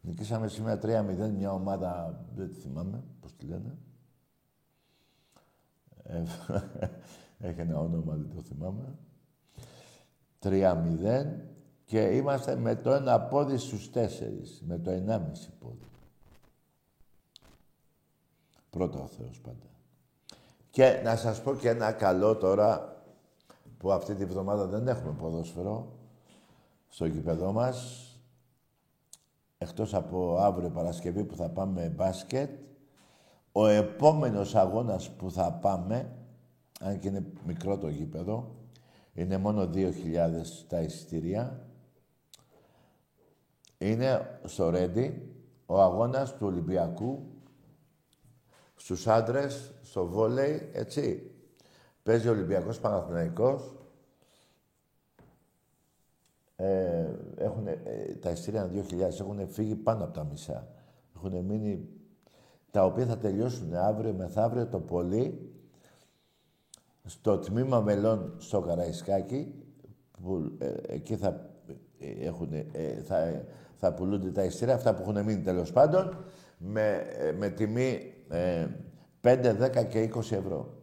[0.00, 3.78] Νικήσαμε σήμερα 3-0 μια ομάδα, δεν τη θυμάμαι πώς τη λένε.
[6.02, 6.22] Ε,
[7.48, 8.98] έχει ένα όνομα, δεν το θυμάμαι.
[10.42, 11.48] 3-0
[11.88, 15.86] και είμαστε με το ένα πόδι στους τέσσερις, με το 1,5 πόδι.
[18.70, 19.66] Πρώτο ο Θεός πάντα.
[20.70, 22.96] Και να σας πω και ένα καλό τώρα,
[23.78, 25.92] που αυτή τη βδομάδα δεν έχουμε ποδόσφαιρο,
[26.88, 28.06] στο γήπεδό μας,
[29.58, 32.50] εκτός από αύριο Παρασκευή που θα πάμε μπάσκετ,
[33.52, 36.12] ο επόμενος αγώνας που θα πάμε,
[36.80, 38.56] αν και είναι μικρό το γήπεδο,
[39.12, 39.90] είναι μόνο 2.000
[40.68, 41.62] τα εισιτήρια,
[43.78, 45.32] είναι στο Ρέντι,
[45.66, 47.22] ο αγώνας του Ολυμπιακού,
[48.74, 51.30] στους άντρες, στο βόλεϊ, έτσι.
[52.02, 53.76] Παίζει ο Ολυμπιακός Παναθηναϊκός.
[56.56, 57.78] Ε, έχουν, ε,
[58.20, 60.68] τα εισιτήρια είναι 2.000, έχουν φύγει πάνω από τα μισά.
[61.16, 61.88] Έχουν μείνει,
[62.70, 65.52] τα οποία θα τελειώσουν αύριο μεθαύριο το πολύ,
[67.04, 69.54] στο τμήμα μελών στο Καραϊσκάκι,
[70.22, 71.50] που ε, εκεί θα,
[71.98, 73.44] ε, έχουν, ε, θα,
[73.78, 76.24] θα πουλούνται τα εισιτήρια, αυτά που έχουν μείνει τέλος πάντων,
[76.58, 78.66] με, ε, με τιμή ε,
[79.20, 80.74] 5, 10 και 20 ευρώ.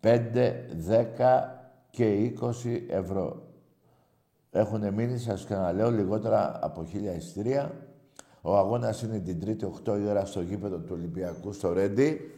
[0.00, 3.46] 5, 10 και 20 ευρώ.
[4.50, 7.72] Έχουν μείνει, σας ξαναλέω, λιγότερα από χίλια εισιτήρια.
[8.40, 12.34] Ο αγώνας είναι την Τρίτη 8 η ώρα στο γήπεδο του Ολυμπιακού στο Ρέντι.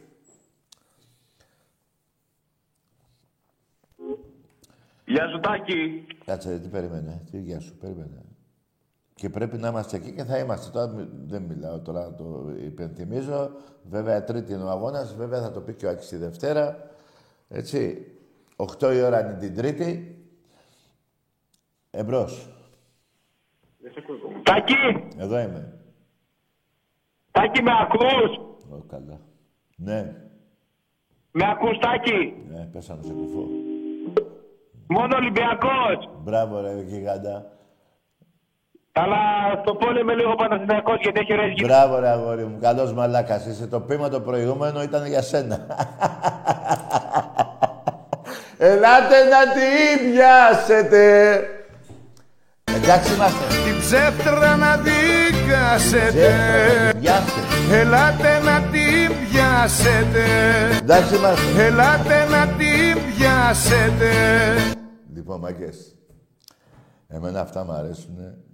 [5.05, 6.05] Γεια σου Τάκη.
[6.25, 7.21] Κάτσε, ρε, τι περίμενε.
[7.31, 8.34] Τι γεια σου, περίμενε.
[9.17, 10.71] Και πρέπει να είμαστε εκεί και θα είμαστε.
[10.71, 13.51] Τώρα μι- δεν μιλάω τώρα, να το υπενθυμίζω.
[13.83, 15.15] Βέβαια, Τρίτη είναι ο αγώνας.
[15.15, 16.89] Βέβαια, θα το πει και ο Άκης τη Δευτέρα.
[17.47, 18.07] Έτσι.
[18.55, 20.17] 8 η ώρα είναι την Τρίτη.
[21.91, 22.49] Εμπρός.
[24.43, 24.73] Τάκη,
[25.17, 25.79] Εδώ είμαι.
[27.31, 28.37] Τάκη με ακούς;
[28.71, 29.19] Ω, καλά.
[29.75, 30.15] Ναι.
[31.31, 33.47] Με ακούς Τάκη; Ναι, πέσαμε σε κουφό.
[34.87, 36.09] Μόνο Ολυμπιακός.
[36.23, 37.54] Μπράβο, ρε, γιγάντα.
[38.97, 39.17] Αλλά
[39.61, 41.67] στο πόλεμο λίγο Παναθηναϊκός γιατί έχει ωραίες γυναίκες.
[41.67, 42.57] Μπράβο, ρε αγόρι μου.
[42.61, 43.67] Καλός μαλάκας είσαι.
[43.67, 45.59] Το πείμα το προηγούμενο ήταν για σένα.
[48.57, 51.03] Ελάτε να την πιάσετε.
[52.75, 53.45] Εντάξει είμαστε.
[53.65, 56.33] Την ψεύτρα να δικάσετε
[56.99, 57.41] Πιάστε.
[57.71, 60.25] Ελάτε να την πιάσετε
[60.81, 61.63] Εντάξει είμαστε.
[61.63, 64.11] Ελάτε να την πιάσετε
[65.13, 65.95] Λοιπόν, μαγκές.
[67.07, 68.44] Εμένα αυτά μου αρέσουν.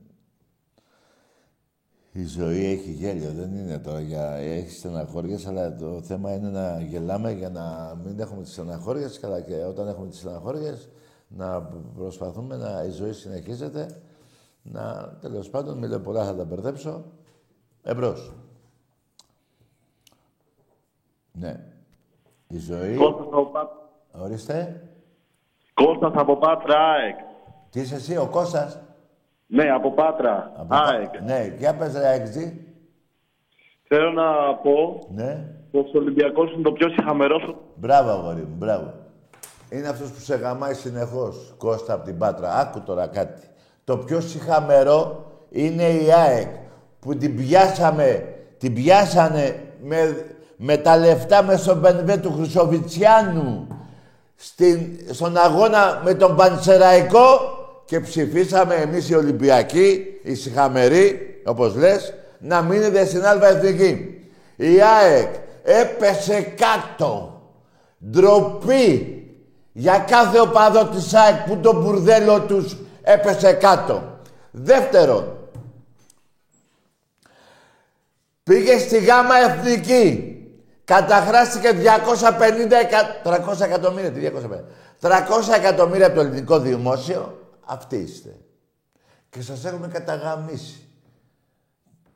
[2.13, 4.31] Η ζωή έχει γέλιο, δεν είναι τώρα για...
[4.31, 9.41] Έχεις στεναχώριες, αλλά το θέμα είναι να γελάμε για να μην έχουμε τις στεναχώριες, καλά
[9.41, 10.89] και όταν έχουμε τις στεναχώριες
[11.27, 11.61] να
[11.95, 12.83] προσπαθούμε να...
[12.83, 14.01] Η ζωή συνεχίζεται,
[14.61, 15.13] να...
[15.21, 17.03] Τέλος πάντων, μην λέω πολλά, θα τα μπερδέψω.
[17.83, 18.33] Εμπρός.
[21.31, 21.65] Ναι.
[22.47, 22.95] Η ζωή...
[22.95, 23.89] Κώστας από Πάτρα.
[24.11, 24.87] Ορίστε.
[25.73, 27.15] Κώστας από Πάτρας, ΑΕΚ.
[27.69, 28.79] Τι είσαι εσύ, ο Κώστας;
[29.53, 31.21] Ναι, από Πάτρα, Από- ΑΕΚ.
[31.25, 32.65] Ναι, για πες ρε Αεξή.
[33.87, 35.45] Θέλω να πω Ναι.
[35.71, 38.93] πως ο Ολυμπιακός είναι το πιο συχαμερός Μπράβο, αγόρι μου, μπράβο.
[39.69, 42.55] Είναι αυτός που σε γαμάει συνεχώς, Κώστα από την Πάτρα.
[42.55, 43.41] Άκου τώρα κάτι.
[43.83, 46.47] Το πιο συχαμερό είναι η ΑΕΚ,
[46.99, 50.25] που την πιάσαμε, την πιάσανε με,
[50.57, 53.67] με τα λεφτά με στον Μπενβέ του Χρυσοβιτσιάνου
[54.35, 54.79] στην,
[55.11, 57.25] στον αγώνα με τον Πανσεραϊκό
[57.91, 64.21] και ψηφίσαμε εμείς οι Ολυμπιακοί, οι συχαμεροί, όπως λες, να μείνετε στην Αλφα Εθνική.
[64.55, 67.41] Η ΑΕΚ έπεσε κάτω.
[68.09, 69.17] Ντροπή
[69.71, 74.19] για κάθε οπαδό της ΑΕΚ που το μπουρδέλο τους έπεσε κάτω.
[74.51, 75.37] Δεύτερον,
[78.43, 80.35] πήγε στη Γάμα Εθνική.
[80.83, 83.21] Καταχράστηκε 250 εκα...
[83.23, 84.11] 300 εκατομμύρια.
[84.11, 84.29] Τι
[85.01, 85.09] 250.
[85.09, 85.11] 300
[85.55, 87.40] εκατομμύρια από το ελληνικό δημόσιο.
[87.71, 88.35] Αυτοί είστε.
[89.29, 90.87] Και σας έχουμε καταγαμίσει.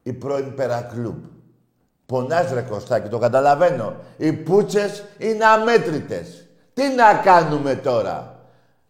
[0.03, 1.23] Η πρώην Περακλούμπ.
[2.05, 3.95] Πονάς ρε Κωστάκη, το καταλαβαίνω.
[4.17, 6.47] Οι πούτσες είναι αμέτρητες.
[6.73, 8.39] Τι να κάνουμε τώρα;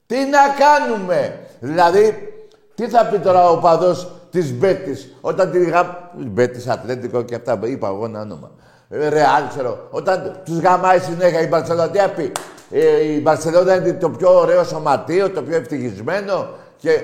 [0.05, 2.33] Τι να κάνουμε; Δηλαδή,
[2.75, 6.11] τι θα πει τώρα ο παδός της Μπέτης όταν τη γα...
[6.17, 8.51] Μπέτης, Ατλέντικο και αυτά, είπα εγώ ένα όνομα.
[8.89, 9.87] Ε, Ρεάλ, ξέρω.
[9.91, 12.31] Όταν τους γαμάει συνέχεια η Μπαρσελόνα, τι θα πει;
[12.71, 16.99] Ε, η Μπαρσελόνα είναι το πιο ωραίο σωματείο, το πιο ευτυχισμένο και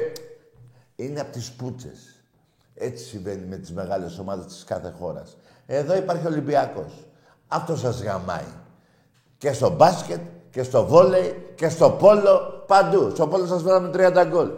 [0.95, 2.23] είναι από τις πούτσες.
[2.75, 5.37] Έτσι συμβαίνει με τις μεγάλες ομάδες της κάθε χώρας.
[5.65, 7.07] Εδώ υπάρχει Ολυμπιακός.
[7.47, 8.51] Αυτό σας γαμάει.
[9.37, 13.09] Και στο μπάσκετ, και στο βόλεϊ, και στο πόλο, παντού.
[13.09, 14.49] Στο πόλο σας βάλαμε 30 γκολ.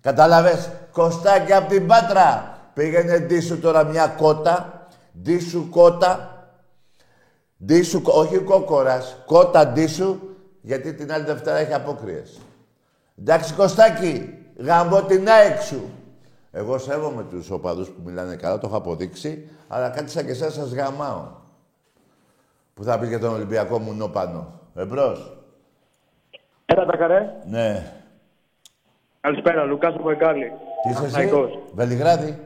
[0.00, 0.70] Κατάλαβες.
[0.92, 2.58] Κωστάκι από την Πάτρα.
[2.74, 4.75] Πήγαινε ντύσου τώρα μια κότα.
[5.22, 6.30] Ντύσου κότα.
[7.64, 9.16] Ντύσου, όχι κόκορας.
[9.26, 10.18] Κότα ντύσου,
[10.60, 12.40] γιατί την άλλη Δευτέρα έχει απόκριες.
[13.18, 15.90] Εντάξει Κωστάκη, γαμπώ την ΑΕΚ σου.
[16.50, 20.52] Εγώ σέβομαι τους οπαδούς που μιλάνε καλά, το έχω αποδείξει, αλλά κάτι σαν και εσάς
[20.54, 21.26] σας γαμάω.
[22.74, 24.60] Που θα πεις για τον Ολυμπιακό μου νόπανο.
[24.74, 25.36] Εμπρός.
[26.66, 27.32] Έλα τα καρέ.
[27.48, 27.92] Ναι.
[29.20, 30.52] Καλησπέρα, Λουκάς από Εκάλη.
[30.82, 31.58] Τι είσαι εσύ, Παναθηναϊκός.
[31.74, 32.45] Βελιγράδι.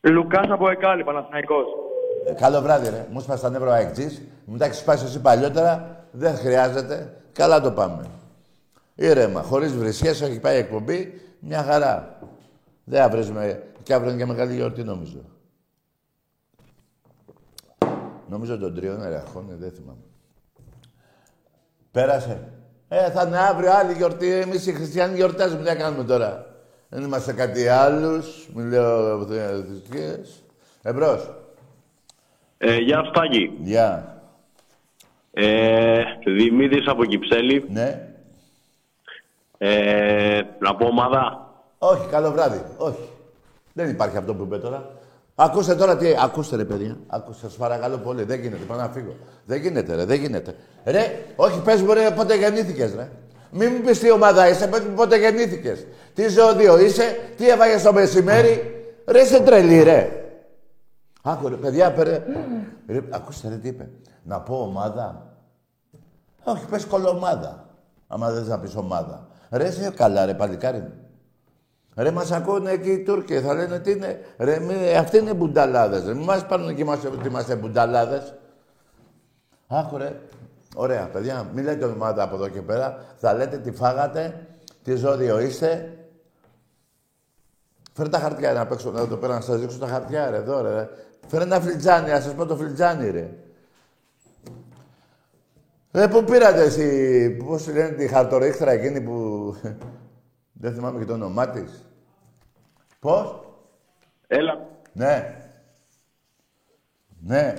[0.00, 1.66] Λουκάς από Εκάλη, Παναθηναϊκός.
[2.26, 3.06] Ε, καλό βράδυ, ρε.
[3.10, 4.22] Μου σπάς τα νεύρα ο αεκτής.
[4.44, 6.04] Μου τα έχεις σπάσει εσύ παλιότερα.
[6.10, 7.16] Δεν χρειάζεται.
[7.32, 8.04] Καλά το πάμε.
[8.94, 11.20] Ήρεμα, χωρίς βρισιές, έχει πάει η εκπομπή.
[11.40, 12.18] Μια χαρά.
[12.84, 13.62] Δεν θα βρίζουμε.
[13.82, 15.18] Και αύριο είναι και μεγάλη γιορτή, νομίζω.
[18.28, 20.04] Νομίζω τον τριών εραχώνει, δεν θυμάμαι.
[21.90, 22.48] Πέρασε.
[22.88, 24.32] Ε, θα είναι αύριο άλλη γιορτή.
[24.32, 25.62] Εμείς οι χριστιανοί γιορτάζουμε.
[25.62, 26.49] Τι να κάνουμε τώρα;
[26.90, 28.48] Δεν είμαστε κάτι άλλους.
[28.54, 30.42] Μην λέω θρησκείες.
[30.82, 31.30] Εμπρός.
[32.58, 33.58] Ε, γεια σου Τάκη.
[33.62, 34.22] Γεια.
[35.32, 37.64] Ε, Δημήτρης από Κυψέλη.
[37.68, 38.08] Ναι.
[39.58, 41.48] Ε, να πω ομάδα.
[41.78, 42.62] Όχι, καλό βράδυ.
[42.76, 43.08] Όχι.
[43.72, 44.90] Δεν υπάρχει αυτό που είπε τώρα.
[45.34, 46.14] Ακούστε τώρα τι.
[46.22, 46.96] Ακούστε ρε παιδιά.
[47.06, 48.22] Ακούστε, σας παρακαλώ πολύ.
[48.22, 48.64] Δεν γίνεται.
[48.64, 49.16] Πάω να φύγω.
[49.44, 50.04] Δεν γίνεται, ρε.
[50.04, 50.54] Δεν γίνεται.
[50.84, 53.08] Ρε, όχι, πες μου ρε πότε γεννήθηκες, ρε.
[53.50, 55.86] Μην μου πεις τι ομάδα είσαι, πες μου πότε γεννήθηκες.
[56.20, 58.84] Τι ζώδιο είσαι, τι έβαγες το μεσημέρι.
[59.06, 60.10] Ρε, είσαι τρελή, ρε.
[61.22, 62.22] Άκου ρε, παιδιά, πέρα.
[62.86, 63.88] Ρε, ακούστε ρε τι είπε.
[64.22, 65.36] Να πω ομάδα.
[66.44, 67.66] Όχι, πες κολομάδα.
[68.08, 69.26] Άμα δεν να πεις ομάδα.
[69.50, 70.92] Ρε, είσαι καλά ρε, παλικάρι μου.
[71.96, 74.20] Ρε, μας ακούνε εκεί οι Τούρκοι, θα λένε τι είναι.
[74.38, 76.04] Ρε, μη, αυτοί είναι μπουνταλάδες.
[76.04, 78.34] Ρε, μην μας πάρουν και είμαστε, ότι είμαστε μπουνταλάδες.
[79.66, 80.20] Άκου ρε.
[80.74, 83.04] Ωραία, παιδιά, μην λέτε ομάδα από εδώ και πέρα.
[83.16, 84.46] Θα λέτε τι φάγατε,
[84.82, 85.94] τι ζώδιο είστε.
[88.00, 90.88] Φέρε τα χαρτιά να παίξω εδώ πέρα, να σας δείξω τα χαρτιά, ρε, εδώ, ρε.
[91.26, 93.30] Φέρε ένα φλιτζάνι, να σας πω το φλιτζάνι, ρε.
[95.92, 99.54] Ρε, πού πήρατε εσύ, πώς τη λένε, τη χαρτορίχτρα εκείνη που...
[100.62, 101.86] Δεν θυμάμαι και το όνομά της.
[103.00, 103.40] Πώς;
[104.26, 104.66] Έλα.
[104.92, 105.36] Ναι.
[107.20, 107.54] Ναι.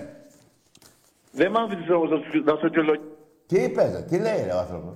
[1.31, 3.07] Δεν μ' άφησες όμως να σου- να σου αιτιολογήσω.
[3.45, 4.95] Τι είπες, ρε, τι λέει ρε ο άνθρωπος;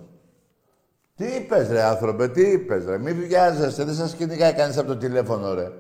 [1.15, 2.97] Τι είπες ρε άνθρωπε, τι είπες ρε.
[2.97, 5.71] Μην βιάζεστε, δεν σας κυνηγάει κανείς από το τηλέφωνο ρε.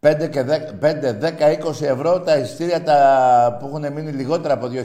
[0.00, 4.66] Πέντε και δέκα, πέντε, δέκα, είκοσι ευρώ τα ειστήρια τα που έχουν μείνει λιγότερα από
[4.66, 4.84] 2.000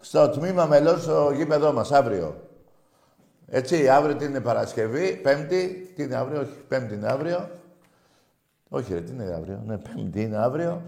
[0.00, 2.40] στο τμήμα μελών στο γήπεδό μας αύριο.
[3.48, 7.50] Έτσι, αύριο τι είναι Παρασκευή, Πέμπτη, τι είναι αύριο, όχι, Πέμπτη είναι αύριο.
[8.68, 10.82] Όχι ρε, τι είναι αύριο, ναι, Πέμπτη είναι αύριο.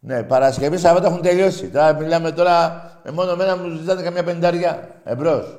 [0.00, 1.68] Ναι, Παρασκευή, Σαββάτο έχουν τελειώσει.
[1.68, 4.88] Τώρα μιλάμε τώρα, με μόνο μένα μου ζητάνε καμιά πενταριά.
[5.04, 5.58] Εμπρός.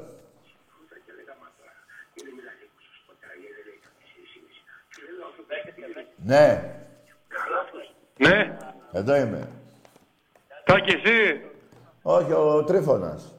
[6.23, 6.73] Ναι,
[8.17, 8.58] Ναι.
[8.91, 9.50] εδώ είμαι.
[10.63, 11.41] Τάκη εσύ.
[12.02, 13.34] Όχι, ο Τρίφωνας.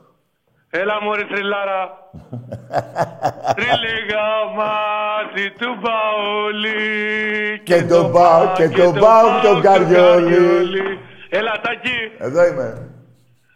[0.70, 1.80] Έλα μωρή θρυλάρα.
[3.56, 4.26] Τρίλεγα
[4.56, 10.98] μάτι του Παολί Και τον Πάο- και τον Πάο τον Καριόλι.
[11.30, 12.88] Έλα Τάκη, Εδώ είμαι.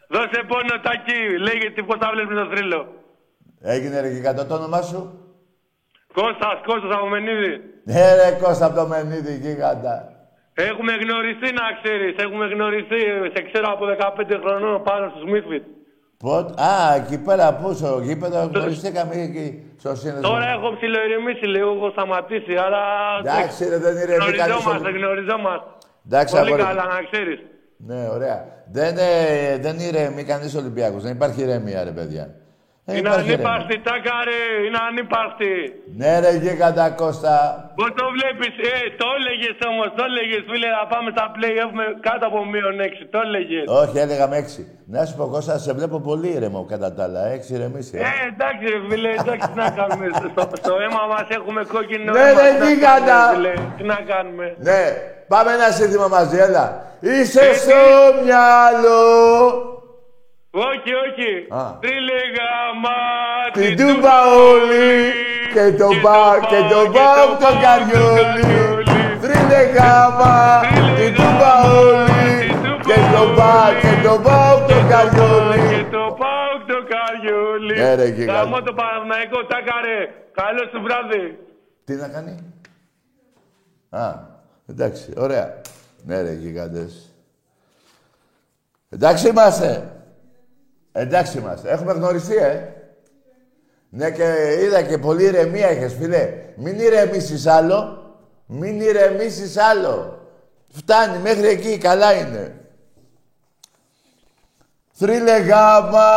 [0.09, 1.21] δώσε πόνο Τάκη.
[1.39, 2.87] Λέγε τι πώς θα βλέπεις το θρύλο.
[3.63, 5.01] Έγινε ρε γιγαντό το όνομά σου;
[6.15, 7.53] Κώστας, Κώστας από Μενίδη.
[7.85, 9.95] Ναι ρε Κώστα από το Μενίδη γίγαντα.
[10.55, 12.15] Έχουμε γνωριστεί να ξέρεις.
[12.25, 13.01] Έχουμε γνωριστεί.
[13.35, 15.65] Σε ξέρω από 15 χρονών πάνω στο Σμίθφιτ.
[16.25, 19.47] Πότε, α, εκεί πέρα πού, στο γήπεδο, γνωριστήκαμε εκεί,
[19.79, 20.29] στο σύνδεσμο.
[20.29, 22.83] Τώρα έχω ψιλοειρημήσει λίγο, έχω σταματήσει, αλλά...
[23.21, 24.37] Εντάξει ρε, δεν ηρεμεί κανείς.
[24.45, 25.67] Γνωριζόμαστε, όλο- γνωριζόμαστε.
[26.07, 26.63] Εντάξει, Πολύ αγόρι.
[26.63, 27.39] καλά, να ξέρεις.
[27.77, 28.45] Ναι, ωραία.
[28.73, 31.03] Δεν, ε, δεν ηρεμεί κανείς Ολυμπιακός.
[31.03, 32.35] Δεν υπάρχει ηρεμία, ρε παιδιά.
[32.93, 33.49] Δεν Είναι υπάρχει ηρεμία.
[33.51, 35.55] ανύπαρκτη, τάκαρε, είναι ανύπαρκτη.
[36.01, 37.37] Ναι, ρε γίγαντα Κώστα.
[37.79, 41.85] Πώς το βλέπεις, ε, το έλεγες όμως, το έλεγες φίλε, να πάμε στα play-off με
[42.07, 43.65] κάτω από μείον 6, το έλεγες.
[43.81, 44.61] Όχι, έλεγα με έξι.
[44.95, 47.23] Να σου πω, Κώστα, σε βλέπω πολύ ήρεμο κατά τα άλλα.
[47.37, 47.95] Έξι ηρεμήσει.
[48.09, 50.05] Ε, εντάξει ρε φίλε, εντάξει, τι να κάνουμε.
[50.19, 53.07] Στο, στο αίμα μας έχουμε κόκκινο Ναι, αίμα, ρε, τι να γίγαντα.
[53.07, 54.47] κάνουμε, φίλε, Τι να κάνουμε.
[54.69, 54.81] Ναι,
[55.33, 56.65] πάμε ένα σύνθημα μαζί, έλα.
[57.01, 57.81] Είσαι Ε, στο
[58.25, 59.01] μυαλό.
[60.55, 61.31] Όχι, όχι.
[61.61, 61.79] Α.
[61.81, 64.17] Τρίλεγα μάτι Την τούμπα
[64.51, 65.13] όλοι
[65.55, 68.85] και τον πα και τον πάω τον καριόλι.
[69.23, 70.61] Τρίλε γάμα,
[70.97, 72.47] την τούμπα όλοι
[72.89, 75.85] και τον πα και τον πάω τον Και καριόλι.
[75.91, 77.75] το πάω το καριόλι.
[77.81, 78.39] Ναι, ρε, γίγαντα.
[78.43, 79.99] Γαμώ το Παναθηναϊκό, τάκαρε.
[80.33, 81.39] Καλό σου βράδυ.
[81.85, 82.53] Τι να κάνει;
[83.91, 84.13] Α,
[84.71, 85.61] εντάξει, ωραία.
[86.05, 87.15] Ναι ρε γιγάντες.
[88.91, 89.97] Εντάξει είμαστε.
[90.93, 91.71] Εντάξει είμαστε.
[91.71, 92.69] Έχουμε γνωριστεί, ε.
[93.89, 96.33] Ναι και είδα και πολύ ηρεμία έχεις, φίλε.
[96.57, 98.03] Μην ηρεμήσεις άλλο.
[98.47, 100.21] Μην ηρεμήσεις άλλο.
[100.69, 102.57] Φτάνει, μέχρι εκεί, καλά είναι.
[104.93, 106.11] Θρύλε γάμα,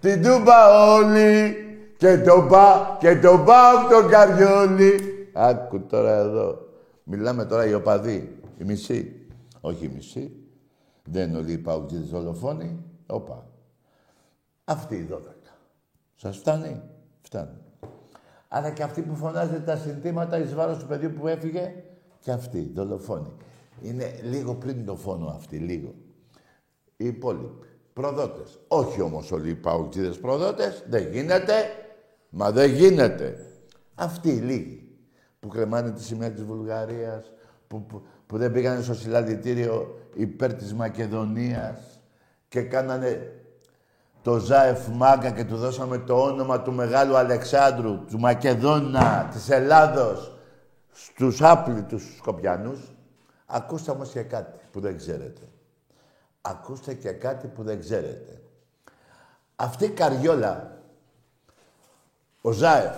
[0.00, 1.56] την τούμπα όλοι
[1.96, 5.00] και τον πα και τον πάω τον καριόλι.
[5.32, 6.58] Άκου τώρα εδώ.
[7.02, 8.38] Μιλάμε τώρα οι οπαδοί.
[8.58, 9.26] Οι μισοί.
[9.60, 10.32] Όχι οι μισοί.
[11.04, 12.84] Δεν είναι όλοι οι παουτζίδες δολοφόνοι.
[13.10, 13.46] Όπα.
[14.64, 15.58] Αυτοί οι δώδεκα.
[16.14, 16.82] Σας φτάνει;
[17.20, 17.58] Φτάνει.
[18.48, 21.84] Αλλά και αυτοί που φωνάζετε τα συνθήματα εις βάρος του παιδιού που έφυγε
[22.20, 23.32] και αυτοί, δολοφόνοι.
[23.82, 25.94] Είναι λίγο πριν το φόνο αυτοί, λίγο.
[26.96, 27.66] Οι υπόλοιποι.
[27.92, 28.58] Προδότες.
[28.68, 30.84] Όχι όμως όλοι οι παουτζίδες προδότες.
[30.88, 31.54] Δεν γίνεται.
[32.30, 33.46] Μα δεν γίνεται.
[33.94, 34.98] Αυτοί οι λίγοι
[35.40, 37.32] που κρεμάνε τη σημαία της Βουλγαρίας,
[37.66, 41.99] που, που, που δεν πήγανε στο συλλαλητήριο υπέρ της Μακεδονίας
[42.50, 43.32] και κάνανε
[44.22, 50.38] το Ζάεφ Μάγκα και του δώσαμε το όνομα του Μεγάλου Αλεξάνδρου, του Μακεδόνα, της Ελλάδος,
[50.92, 52.80] στους άπλητους Σκοπιανούς.
[53.46, 55.40] Ακούστε όμως και κάτι που δεν ξέρετε.
[56.40, 58.42] Ακούστε και κάτι που δεν ξέρετε.
[59.56, 60.78] Αυτή η καριόλα,
[62.40, 62.96] ο Ζάεφ,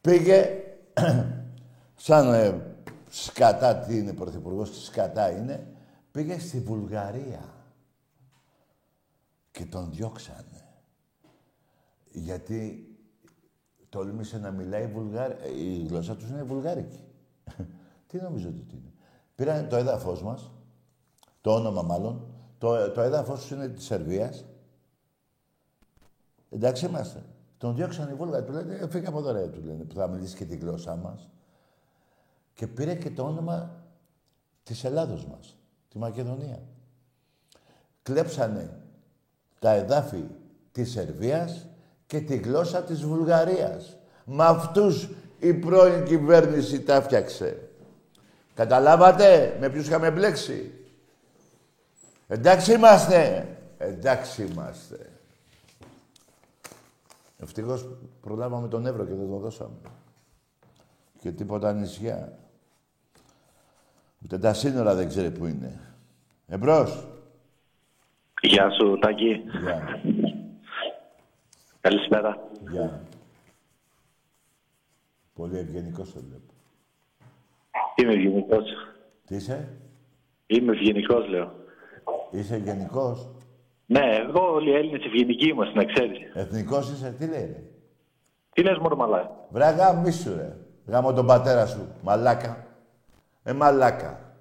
[0.00, 0.62] πήγε
[2.06, 2.60] σαν ε,
[3.08, 5.66] σκατά, τι είναι πρωθυπουργός, σκατά είναι,
[6.12, 7.54] πήγε στη Βουλγαρία
[9.56, 10.68] και τον διώξανε.
[12.12, 12.90] Γιατί
[13.88, 15.30] τόλμησε να μιλάει βουλγάρ...
[15.56, 17.04] η γλώσσα τους είναι βουλγάρικη.
[18.06, 18.92] τι νομίζω ότι είναι.
[19.34, 20.50] Πήραν το έδαφος μας,
[21.40, 24.44] το όνομα μάλλον, το, το έδαφος τους είναι της Σερβίας.
[26.50, 27.22] Εντάξει είμαστε.
[27.58, 28.44] Τον διώξαν οι Βούλγαροι.
[28.44, 30.96] Του λένε, «Ε, φύγε από εδώ ρε, του λένε, που θα μιλήσεις και τη γλώσσά
[30.96, 31.28] μας.
[32.54, 33.84] Και πήρε και το όνομα
[34.62, 35.56] της Ελλάδος μας,
[35.88, 36.62] τη Μακεδονία.
[38.02, 38.80] Κλέψανε
[39.58, 40.24] τα εδάφη
[40.72, 41.66] της Σερβίας
[42.06, 43.96] και τη γλώσσα της Βουλγαρίας.
[44.24, 47.68] Με αυτούς η πρώην κυβέρνηση τα φτιάξε.
[48.54, 50.72] Καταλάβατε με ποιους είχαμε μπλέξει;
[52.28, 53.48] Εντάξει είμαστε.
[53.78, 55.10] Εντάξει είμαστε.
[57.38, 57.88] Ευτυχώς
[58.20, 59.76] προλάβαμε τον Εύρο και δεν το δώσαμε.
[61.20, 62.38] Και τίποτα νησιά.
[64.24, 65.80] Ούτε τα σύνορα δεν ξέρει που είναι.
[66.46, 67.06] Εμπρός.
[68.42, 69.42] Γεια σου, Τάκη.
[69.62, 70.00] Γεια.
[71.80, 72.38] Καλησπέρα.
[72.70, 73.00] Γεια.
[75.34, 76.52] Πολύ ευγενικός το βλέπω.
[77.96, 78.64] Είμαι ευγενικός.
[79.26, 79.68] Τι είσαι,
[80.46, 81.52] Είμαι ευγενικός, λέω.
[82.30, 83.30] είσαι ευγενικός,
[83.86, 86.18] Ναι, εγώ όλοι οι Έλληνες ευγενικοί είμαστε, να ξέρεις.
[86.34, 87.62] εθνικός είσαι, τι λέει ρε;
[88.52, 89.46] Τι λες, Μωρό Μαλά.
[89.50, 90.56] Βρε γάμισου ρε.
[90.86, 91.88] Γάμω τον πατέρα σου.
[92.02, 92.66] Μαλάκα.
[93.42, 94.34] Ε, μαλάκα.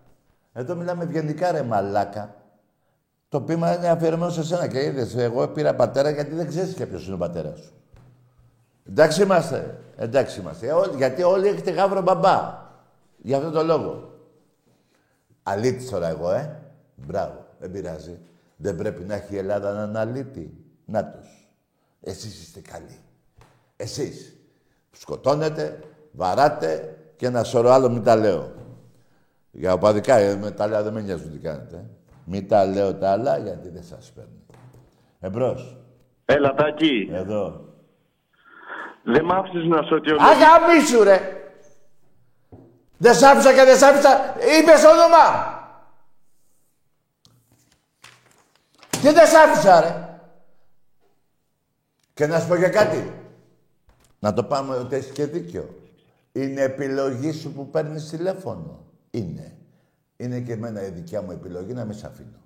[0.53, 2.35] Εδώ μιλάμε ευγενικά ρε μαλάκα.
[3.35, 6.85] Το πείμα είναι αφιερωμένο σε σένα και είδες, εγώ πήρα πατέρα γιατί δεν ξέρεις και
[6.85, 7.73] ποιος είναι ο πατέρας σου.
[8.89, 9.77] Εντάξει είμαστε.
[9.95, 10.67] Εντάξει είμαστε.
[10.67, 12.57] Ε, όλοι- γιατί όλοι έχετε γάβρο μπαμπά.
[13.17, 14.13] Γι' αυτό το λόγο.
[15.43, 16.59] Αλήτης τώρα εγώ, ε.
[16.95, 17.45] Μπράβο.
[17.59, 18.17] Δεν πειράζει.
[18.57, 20.53] Δεν πρέπει να έχει η Ελλάδα έναν αλήτη.
[20.85, 21.49] Νάτος.
[22.01, 22.99] Εσείς είστε καλοί.
[23.75, 24.35] Εσείς.
[24.91, 25.79] που Σκοτώνετε,
[26.11, 28.51] βαράτε και ένα σωρό άλλο μην τα λέω.
[29.51, 31.85] Για οπαδικά, ε, με τα άλλα δεν με νοιάζουν τι κάνετε.
[32.25, 32.31] Ε.
[32.31, 34.45] Μην τα λέω τα άλλα γιατί δεν σας παίρνει.
[35.19, 35.77] Εμπρός.
[36.25, 37.09] Έλα, Τάκη.
[37.11, 37.73] Εδώ.
[39.03, 41.19] Δεν μ' άφησες να σου ότι ο Αγαμίσου ρε!
[42.97, 44.35] Δεν σ' άφησα και δεν σ' άφησα.
[44.59, 45.53] Είπες όνομα.
[48.89, 50.19] Τι δεν σ' άφησα ρε.
[52.13, 53.13] Και να σου πω και κάτι.
[54.19, 55.75] Να το πάμε ότι έχεις και δίκιο.
[56.31, 58.85] Είναι επιλογή σου που παίρνεις τηλέφωνο.
[59.11, 59.57] Είναι.
[60.17, 62.39] Είναι και εμένα η δικιά μου επιλογή να μην σ' αφήνω.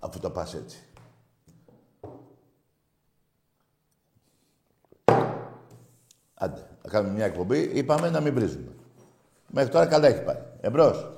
[0.00, 0.86] Αφού το πας έτσι.
[6.34, 7.58] Άντε, να κάνουμε μια εκπομπή.
[7.58, 8.72] Είπαμε να μην βρίζουμε.
[9.46, 10.42] Μέχρι τώρα καλά έχει πάει.
[10.60, 11.10] Εμπρός.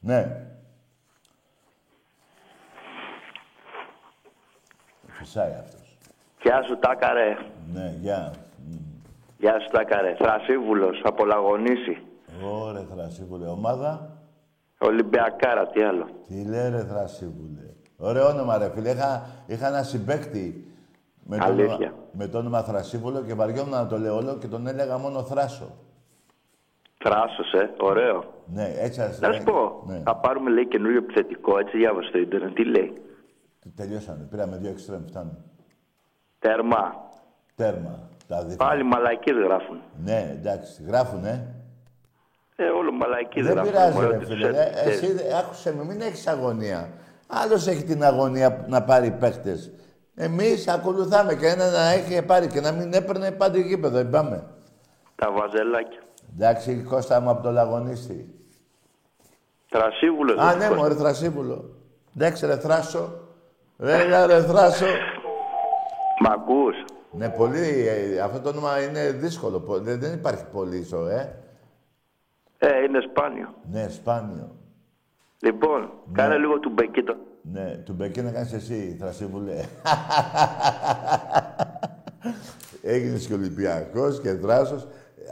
[0.00, 0.46] Ναι.
[5.06, 5.98] Φυσάει αυτός.
[6.42, 7.36] Γεια σου, Τάκαρε.
[7.72, 8.47] Ναι, γεια.
[9.38, 10.14] Γεια σου, Τάκαρε.
[10.18, 12.02] Θρασίβουλος, από Λαγονίση.
[12.44, 13.46] Ωραία, Θρασίβουλε.
[13.46, 14.16] Ομάδα.
[14.78, 16.06] Ολυμπιακάρα, τι άλλο.
[16.28, 17.62] Τι λέει ρε Θρασίβουλε.
[17.96, 18.90] Ωραίο όνομα ρε φίλε.
[18.90, 20.72] Είχα, είχα ένα συμπέκτη
[21.24, 21.74] με το, Αλήθεια.
[21.74, 25.22] όνομα, με το όνομα Θρασίβουλο και βαριόμουν να το λέω όλο και τον έλεγα μόνο
[25.22, 25.70] Θράσο.
[26.98, 27.70] Θράσος, ε.
[27.80, 28.24] Ωραίο.
[28.46, 30.00] Ναι, έτσι ας Να σου πω, Ναι.
[30.04, 32.54] θα πάρουμε λέει καινούριο επιθετικό, έτσι διάβασα στο Ιντερνετ.
[32.54, 32.92] Τι λέει;
[33.76, 34.24] Τελειώσανε.
[34.30, 35.04] Πήραμε δύο εξτρέμ.
[35.06, 35.30] Φτάνει.
[36.38, 36.94] Τέρμα.
[37.54, 37.98] Τέρμα.
[38.28, 38.56] Τα δίχα.
[38.56, 39.80] Πάλι μαλακίε γράφουν.
[40.04, 40.82] Ναι, εντάξει.
[40.86, 41.54] Γράφουνε.
[42.56, 43.72] Ε, όλο μαλακίε Δεν γράφουν.
[43.72, 44.48] πειράζει, μωρέ, ρε ότι φίλε.
[44.48, 45.02] τους Ε, ξέρεις.
[45.02, 46.88] εσύ δε- άκουσε με, μην έχεις αγωνία.
[47.26, 49.70] Άλλος έχει την αγωνία να πάρει παίχτες.
[50.14, 53.96] Εμείς ακολουθάμε και ένα να έχει πάρει και να μην έπαιρνε πάντα γήπεδο.
[53.96, 54.44] Δεν πάμε.
[55.16, 56.00] Τα βαζελάκια.
[56.34, 58.34] Εντάξει, Κώστα μου από το Λαγωνίστη.
[59.68, 60.38] Θρασίβουλος.
[60.38, 61.64] Α, ναι, μου, ρε Θρασίπουλο.
[62.16, 63.20] Εντάξει, ρε Θράσο.
[63.78, 64.86] Ρε, ρε, ρε Θράσο.
[66.20, 66.76] Μ' ακούς;
[67.10, 67.88] Ναι, πολύ.
[67.88, 69.60] ε, αυτό το όνομα είναι δύσκολο.
[69.60, 71.34] πο- Δεν, δεν υπάρχει πολύ ζω, ε.
[72.58, 73.54] Ε, είναι σπάνιο.
[73.70, 74.56] Ναι, σπάνιο.
[75.40, 77.16] Λοιπόν, κάνε λίγο του μπεκίτο.
[77.52, 79.52] Ναι, του Μπεκέ να κάνεις εσύ, Θρασίβουλε.
[82.82, 84.86] Έγινες και Ολυμπιακός και Δράσος.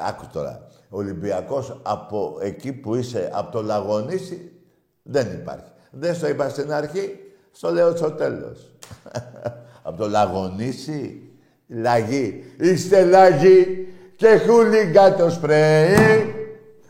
[0.09, 0.67] Άκου τώρα.
[0.89, 4.53] Ολυμπιακός από εκεί που είσαι, από το Λαγονίσι,
[5.03, 5.71] δεν υπάρχει.
[5.91, 7.19] Δεν στο είπα στην αρχή,
[7.51, 8.71] στο λέω στο τέλος.
[9.83, 11.26] από το Λαγονίσι,
[11.67, 12.45] λαγί.
[12.59, 16.35] Είστε λαγί και χούλιγκα το σπρέι.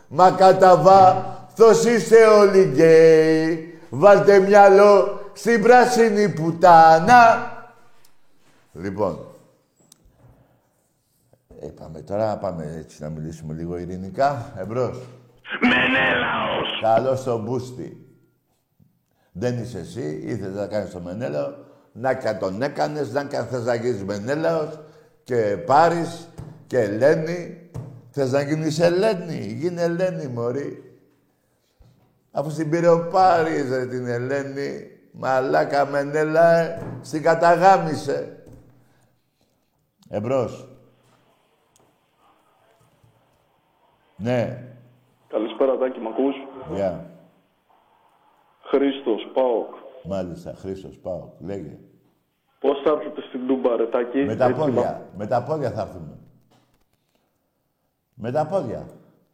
[0.09, 3.79] Μα κατά βάθος είστε όλοι γκέι.
[3.91, 7.51] Βάλτε μυαλό στην πράσινη πουτάνα.
[8.73, 9.19] Λοιπόν,
[11.61, 14.53] ε, πάμε τώρα, να πάμε έτσι να μιλήσουμε λίγο ειρηνικά.
[14.59, 14.99] Εμπρός.
[15.61, 16.81] Μενέλαος!
[16.83, 18.07] Καλώς τον Μπούστη.
[19.33, 21.53] Δεν είσαι εσύ, ήθελες να κάνεις το Μενέλαο.
[21.99, 24.81] Να και αν τον έκανες, να και αν θες να γίνεις Μενέλαος
[25.25, 26.29] και Πάρης
[26.67, 27.71] και Ελένη.
[28.11, 30.99] Θες να γίνεις Ελένη, γίνε Ελένη μωρή.
[32.31, 34.91] Αφού στην πήρε ο Πάρης ρε την Ελένη.
[35.13, 38.45] Μαλάκα Μενέλα, ε, στην καταγάμισε.
[40.09, 40.69] Εμπρός.
[44.17, 44.67] Ναι,
[45.29, 46.35] Καλησπέρα, Τάκη, μ' ακούς;
[46.75, 47.11] γεια.
[48.63, 49.76] Χρήστος, ΠΑΟΚ.
[50.09, 51.29] Μάλιστα, Χρήστος, πάω.
[51.39, 51.79] Λέγε.
[52.61, 55.03] Πώς θα έρθετε στην Τούμπα, ρε Τάκη; Με τα Έτσι, πόδια.
[55.17, 56.19] Με τα πόδια θα έρθουμε.
[58.15, 58.87] Με τα πόδια.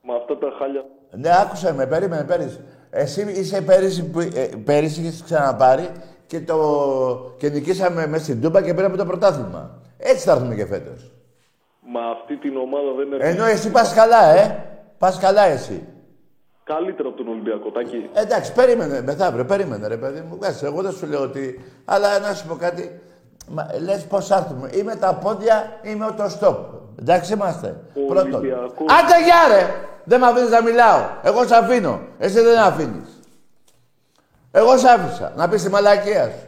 [0.03, 0.85] Με αυτά τα χάλια.
[1.11, 2.61] Ναι, άκουσε με, περίμενε πέρυσι.
[2.91, 5.89] Εσύ είσαι πέρυσι που ε, πέρυσι είχες ξαναπάρει
[6.27, 6.57] και, το,
[7.39, 9.79] και νικήσαμε μέσα στην Τούμπα και πήραμε το πρωτάθλημα.
[9.99, 11.13] Έτσι θα έρθουμε και φέτος.
[11.81, 13.29] Μα αυτή την ομάδα δεν έρχεται.
[13.29, 14.65] Ενώ εσύ πας καλά, ε.
[14.99, 15.87] Πας καλά εσύ.
[16.75, 18.11] Καλύτερο από τον Ολυμπιακό, Τάκη.
[18.13, 20.39] Εντάξει, περίμενε μεθαύριο, περίμενε ρε παιδί μου.
[20.39, 21.65] Κάτσε, εγώ δεν σου λέω ότι.
[21.85, 23.01] Αλλά να σου πω κάτι.
[23.83, 24.71] Λες πώς έρθουμε.
[24.73, 26.57] Είμαι τα πόδια, είμαι το στόπ.
[26.99, 27.77] Εντάξει είμαστε.
[27.95, 28.35] Ο Πρώτον.
[28.35, 29.67] Ολυμπιακός- Άντε γεια ρε!
[30.05, 31.01] Δεν με αφήνεις να μιλάω.
[31.23, 32.01] Εγώ σε αφήνω.
[32.19, 33.21] Εσύ δεν αφήνεις.
[34.51, 35.33] Εγώ σ' άφησα.
[35.37, 36.47] Να πεις τη μαλακία σου.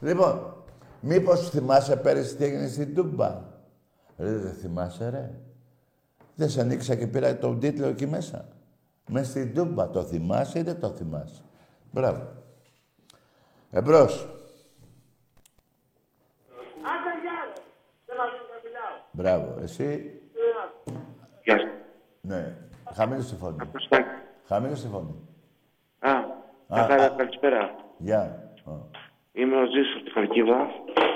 [0.00, 0.54] Λοιπόν,
[1.00, 3.26] μήπως θυμάσαι πέρυσι τι έγινε στην Τούμπα;
[4.18, 5.30] Ρε, δεν θυμάσαι, ρε.
[6.34, 8.44] Δεν σε ανοίξα και πήρα τον τίτλο εκεί μέσα.
[9.08, 9.90] Με στην Τούμπα.
[9.90, 11.42] Το θυμάσαι ή δεν το θυμάσαι;
[11.90, 12.26] Μπράβο.
[13.70, 14.28] Εμπρός.
[19.12, 19.54] Μπράβο.
[19.62, 20.20] Εσύ;
[21.44, 21.68] Γεια σας.
[22.20, 22.54] Ναι.
[22.94, 23.56] Χαμήλωσε τη φωνή.
[24.46, 25.14] Χαμήλωσε τη φωνή.
[25.98, 27.08] Α, Α, καλα- α.
[27.16, 27.74] καλησπέρα.
[27.98, 28.18] Γεια.
[28.64, 28.72] Α.
[29.32, 30.56] Είμαι ο Ζήσος από τη Χαλκίδα.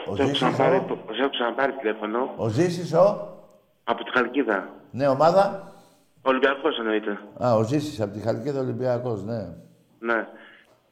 [0.09, 2.34] Ο Σε έχω Ζήσης, ξαναπάρει- ο; σε έχω ξαναπάρει τηλέφωνο.
[2.36, 3.28] Ο Ζήσης, ο;
[3.84, 4.68] Από τη Χαλκίδα.
[4.91, 5.70] Ναι, ομάδα.
[6.23, 7.18] Ολυμπιακός εννοείται.
[7.45, 9.55] Α, ο Ζήσης από τη Χαλκίδα Ολυμπιακός, ναι.
[9.99, 10.29] Ναι.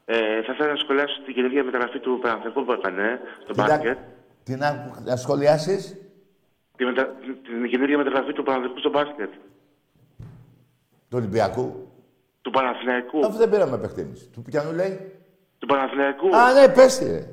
[0.05, 3.65] Ε, θα ήθελα να σχολιάσω την καινούργια μεταγραφή του Παναθηναϊκού που έκανε στο Τι να,
[3.67, 3.97] μπάσκετ.
[4.43, 5.97] τι να, να σχολιάσεις;
[6.77, 7.05] Τη μετα...
[7.43, 9.29] Την καινούργια μεταγραφή του Παναθηναϊκού στο μπάσκετ.
[11.09, 11.87] Του Ολυμπιακού;
[12.41, 13.19] Του Παναθηναϊκού.
[13.25, 14.29] Αφού δεν πήραμε επεκτίμηση.
[14.33, 15.11] Του πιανού λέει.
[15.57, 16.35] Του Παναθηναϊκού.
[16.35, 17.23] Α, ναι, πες τη, ρε.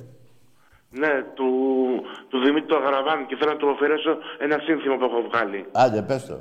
[0.91, 1.47] Ναι, του,
[2.29, 5.67] του Δημήτρη του Αγραβάνη και θέλω να του αφαιρέσω ένα σύνθημα που έχω βγάλει.
[5.73, 6.41] Άντε, πες το.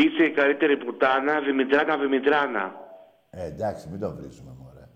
[0.00, 2.64] Είσαι η καλύτερη πουτάνα, Δημητράνα, Δημητράνα.
[3.30, 4.86] Ε, εντάξει, μην το βρίζουμε, μωρέ.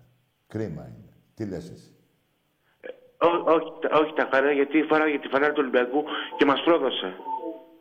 [0.52, 1.12] Κρίμα είναι.
[1.34, 1.90] Τι λες εσύ;
[3.28, 6.04] Ό- όχι, τα- όχι τα χαρά, γιατί φοράγε τη φανάρι του Ολυμπιακού
[6.36, 7.08] και μας πρόδωσε.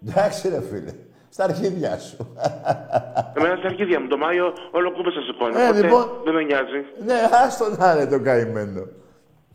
[0.07, 0.93] Εντάξει, ρε φίλε.
[1.29, 2.17] Στα αρχίδια σου.
[3.37, 5.59] Εμένα στα αρχίδια μου, το Μάιο όλο κούπες θα σηκώνω.
[5.59, 6.05] Ε, οπότε λοιπόν.
[6.25, 6.79] δεν με νοιάζει.
[7.05, 8.81] ναι, άστο να είναι το καημένο.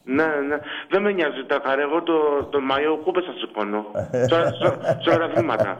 [0.04, 0.56] Ναι, ναι.
[0.90, 1.82] Δεν με νοιάζει τα χαρά.
[1.82, 3.84] Εγώ το, το Μάιο κούπες θα σηκώνω.
[4.10, 4.26] σε,
[4.60, 5.76] σε, σε όλα τα βήματα.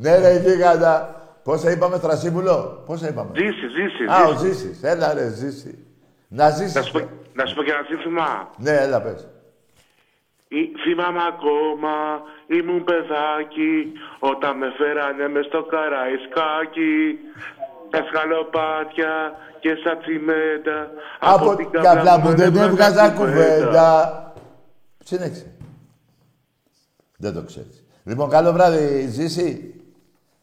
[0.00, 1.12] Ναι, ρε, γίγαντα.
[1.42, 4.52] Πόσα είπαμε, Θρασίβουλο; Πόσα είπαμε; Ζήσει, ζήσει, Α, ο ζήσει.
[4.52, 4.82] Ζήσης.
[4.82, 5.84] Έλα, ρε, Ζήση.
[6.28, 6.74] Να ζήσεις.
[6.74, 6.98] Να σου, πω,
[7.34, 8.50] να σου πω και ένα σύνθημα.
[8.56, 9.26] Ναι, έλα, πες.
[10.48, 11.94] Ή- Θυμάμαι ακόμα,
[12.46, 17.18] ήμουν παιδάκι, όταν με φέρανε μες στο καραϊσκάκι.
[17.90, 19.12] Τα σκαλοπάτια
[19.60, 20.90] και στα τσιμέντα.
[21.20, 24.22] Από την καβλά που δεν έβγαζα κουβέντα.
[25.04, 25.52] Συνέχισε.
[27.16, 27.84] Δεν το ξέρεις.
[28.04, 29.72] Λοιπόν, καλό βράδυ, Ζήση.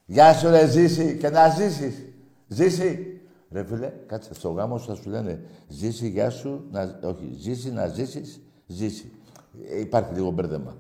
[0.06, 1.18] Γεια σου, ρε, Ζήση.
[1.18, 2.06] Και να ζήσεις.
[2.48, 3.20] Ζήση.
[3.52, 6.66] Ρε φίλε, κάτσε στο γάμο σου θα σου λένε Ζήση, γεια σου.
[6.72, 7.00] Να...
[7.04, 8.42] Όχι, ζήσει, να ζήσεις.
[8.68, 9.12] Ζήσει.
[9.70, 10.76] Ε, υπάρχει λίγο μπέρδεμα.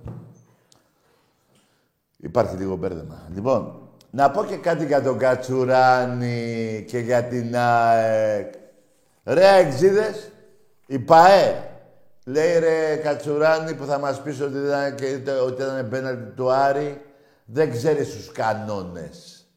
[2.17, 3.29] Υπάρχει λίγο μπέρδεμα.
[3.33, 8.53] Λοιπόν, να πω και κάτι για τον Κατσουράνη και για την ΑΕΚ.
[9.23, 10.31] Ρε εξίδες,
[10.85, 11.69] η ΠΑΕ.
[12.25, 17.01] Λέει ρε Κατσουράνη που θα μας πεις ότι ήταν, και, ότι ήταν πέναλτι του Άρη.
[17.45, 19.47] Δεν ξέρεις τους κανόνες.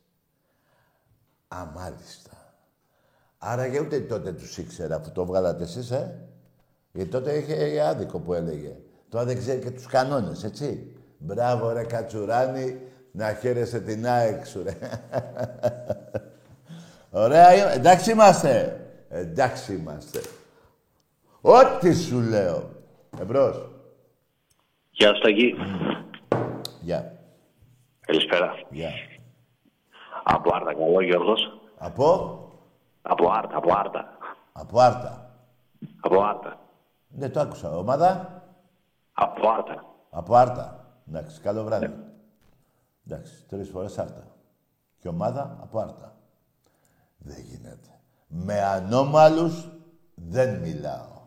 [1.49, 2.55] Α, μάλιστα.
[3.39, 6.28] Άρα και ούτε τότε τους ήξερα αφού το βγάλατε εσείς, ε.
[6.93, 8.76] Γιατί τότε είχε άδικο που έλεγε.
[9.09, 10.97] Τώρα δεν ξέρει και τους κανόνες, έτσι.
[11.18, 12.80] Μπράβο ρε Κατσουράνη,
[13.12, 14.76] να χαίρεσαι την ΑΕΚ σου, ρε.
[17.11, 18.80] Ωραία, ε, εντάξει είμαστε.
[19.09, 20.20] Εντάξει είμαστε.
[21.41, 22.70] Ό,τι σου λέω.
[23.20, 23.70] Εμπρός.
[24.91, 25.55] Γεια σου Ταγί.
[26.80, 27.17] Γεια.
[28.09, 28.54] Καλησπέρα.
[28.70, 28.90] Γεια.
[30.24, 31.61] Από Άρτα, καλό Γιώργος.
[31.78, 32.38] Από,
[33.02, 34.18] Από Άρτα, από Άρτα.
[34.52, 35.30] από Άρτα.
[36.00, 36.59] Από Άρτα.
[37.09, 37.76] Δεν το άκουσα.
[37.76, 38.42] Ομάδα;
[39.12, 39.84] Από Άρτα.
[40.11, 40.86] Από Άρτα.
[41.09, 41.94] Εντάξει, καλό βράδυ.
[43.06, 44.26] Εντάξει, τρεις φορές Άρτα.
[44.98, 46.14] Και ομάδα από Άρτα.
[47.18, 48.00] Δεν γίνεται.
[48.28, 49.68] Με ανώμαλους
[50.14, 51.22] δεν μιλάω.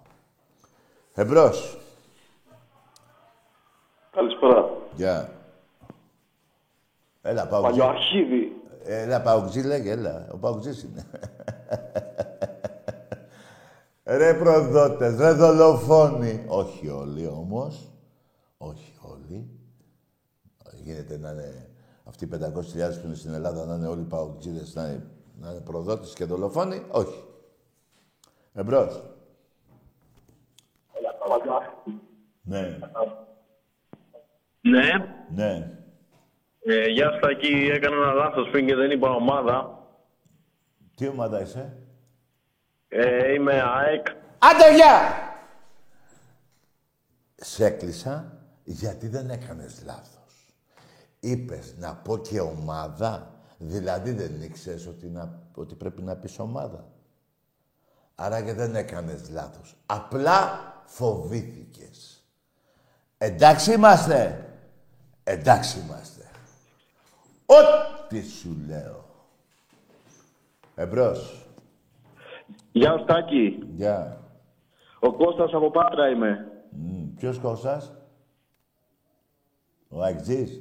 [1.13, 1.77] Εμπρός.
[4.11, 4.69] Καλησπέρα.
[4.95, 5.40] Γεια.
[7.21, 7.61] Έλα, πάω.
[7.61, 8.61] Παλιοαρχίδη.
[8.83, 10.27] Έλα, Παουτζή λέγε, έλα.
[10.31, 11.05] Ο Παουτζής είναι.
[14.17, 16.45] ρε προδότες, ρε δολοφόνοι.
[16.47, 17.91] Όχι όλοι όμως.
[18.57, 19.49] Όχι όλοι.
[20.73, 21.69] Γίνεται να είναι
[22.03, 22.37] αυτοί οι 500.000
[23.01, 25.07] που είναι στην Ελλάδα να είναι όλοι παουτζίδες, να είναι,
[25.41, 26.85] να είναι προδότες και δολοφόνοι.
[26.91, 27.23] Όχι.
[28.53, 29.03] Εμπρός.
[32.43, 32.77] Ναι,
[34.61, 34.81] Ναι.
[35.35, 35.80] ναι.
[36.63, 39.85] Ε, γεια σου Τάκη, έκανα ένα λάθος πριν και δεν είπα ομάδα.
[40.95, 41.77] Τι ομάδα είσαι;
[42.87, 44.07] Ε, είμαι ΑΕΚ.
[44.37, 44.99] Άντε, γεια!
[47.35, 50.55] Σε έκλεισα γιατί δεν έκανες λάθος.
[51.19, 56.85] Είπες να πω και ομάδα, δηλαδή δεν ήξερες ότι, να, ότι πρέπει να πεις ομάδα.
[58.15, 59.75] Άρα και δεν έκανες λάθος.
[59.85, 62.25] Απλά φοβήθηκες.
[63.17, 64.45] Εντάξει είμαστε.
[65.23, 66.20] Εντάξει είμαστε.
[67.55, 69.05] Ό,τι σου λέω.
[70.75, 71.45] Εμπρός.
[72.71, 73.63] Γεια σου Τάκη.
[73.75, 74.17] Γεια.
[74.99, 76.51] Ο Κώστας από Πάτρα είμαι.
[76.69, 77.93] Μμ, Ποιος Κώστας;
[79.89, 80.51] Ο Αιγτζής.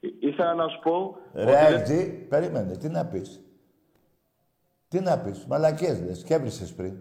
[0.00, 1.16] Ή- Ήθελα να σου πω...
[1.34, 2.76] Ρε ότι δεν- Αιγτζή, περίμενε.
[2.76, 3.40] Τι να πεις;
[4.88, 5.46] Τι να πεις.
[5.46, 6.22] Μαλακίες λες.
[6.22, 7.00] Και έβρισες πριν.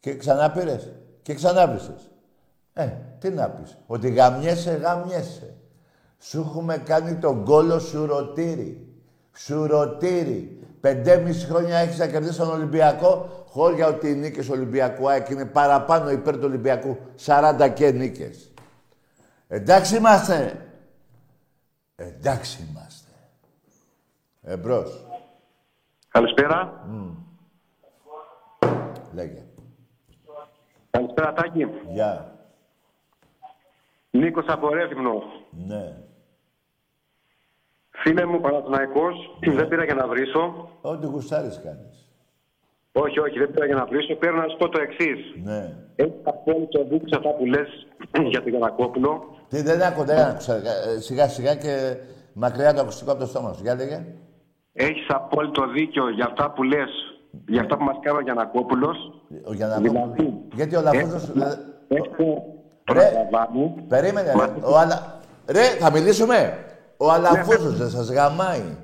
[0.00, 0.92] Και ξανά πήρες.
[1.22, 2.10] Και ξανά βρίσκες.
[2.72, 3.78] Ε, τι να πεις.
[3.86, 5.54] Ότι γαμιέσαι, γαμιέσαι.
[6.18, 8.86] Σου έχουμε κάνει τον κόλο σουρωτήρι.
[9.32, 10.60] Σουρωτήρι.
[10.80, 16.10] Πεντέμιση χρόνια έχεις να κερδίσεις τον Ολυμπιακό, χώρια ότι οι νίκες Ολυμπιακού ΑΕΚ είναι παραπάνω
[16.10, 16.98] υπέρ του Ολυμπιακού.
[17.24, 18.52] 40 και νίκες.
[19.48, 20.66] Εντάξει είμαστε.
[21.96, 23.10] Εντάξει είμαστε.
[24.42, 25.04] Εμπρός.
[26.08, 26.86] Καλησπέρα.
[29.12, 29.44] Λέγε.
[30.90, 31.66] Καλησπέρα, Τάκη.
[31.92, 32.30] Γεια.
[32.30, 32.35] Νίκος
[34.46, 35.22] από Ρέθυμνο.
[35.66, 35.96] Ναι.
[37.90, 40.68] Φίλε μου, Παναθηναϊκός, δεν πήρα για να βρίσω.
[40.80, 42.08] Ό,τι γουστάρεις κάνεις.
[42.92, 44.14] Όχι, όχι, δεν πήρα για να βρίσω.
[44.14, 45.18] Πήρα να σου πω το εξής.
[45.44, 45.74] Ναι.
[45.96, 47.86] Έχεις απόλυτο δίκιο σε αυτά που λες
[48.30, 49.24] για τον Γιανακόπουλο.
[49.48, 50.54] Τι δεν άκου, δεν άκουσα.
[50.54, 51.96] Ε, Σιγά σιγά και
[52.32, 53.62] μακριά το ακουστικό από το στόμα σου.
[53.62, 54.04] Για λέγε.
[54.72, 56.90] Έχεις απόλυτο δίκιο για αυτά που λες,
[57.48, 58.96] για αυτά που μας κάνει ο Γιανακόπουλος.
[59.44, 60.12] Ο Γιαννακόπουλος.
[60.12, 61.32] Δηλαδή, Γιατί ο Λαφούζος...
[61.88, 62.55] Έχω ε,
[62.86, 63.26] τον Ρε.
[63.26, 63.84] Αβραμού.
[63.88, 64.52] Περίμενε, Μα- ρε.
[64.62, 65.20] Ο Αλα...
[65.46, 66.64] Ρε, θα μιλήσουμε.
[66.96, 68.76] Ο Αλαφούζος δεν σας γαμάει.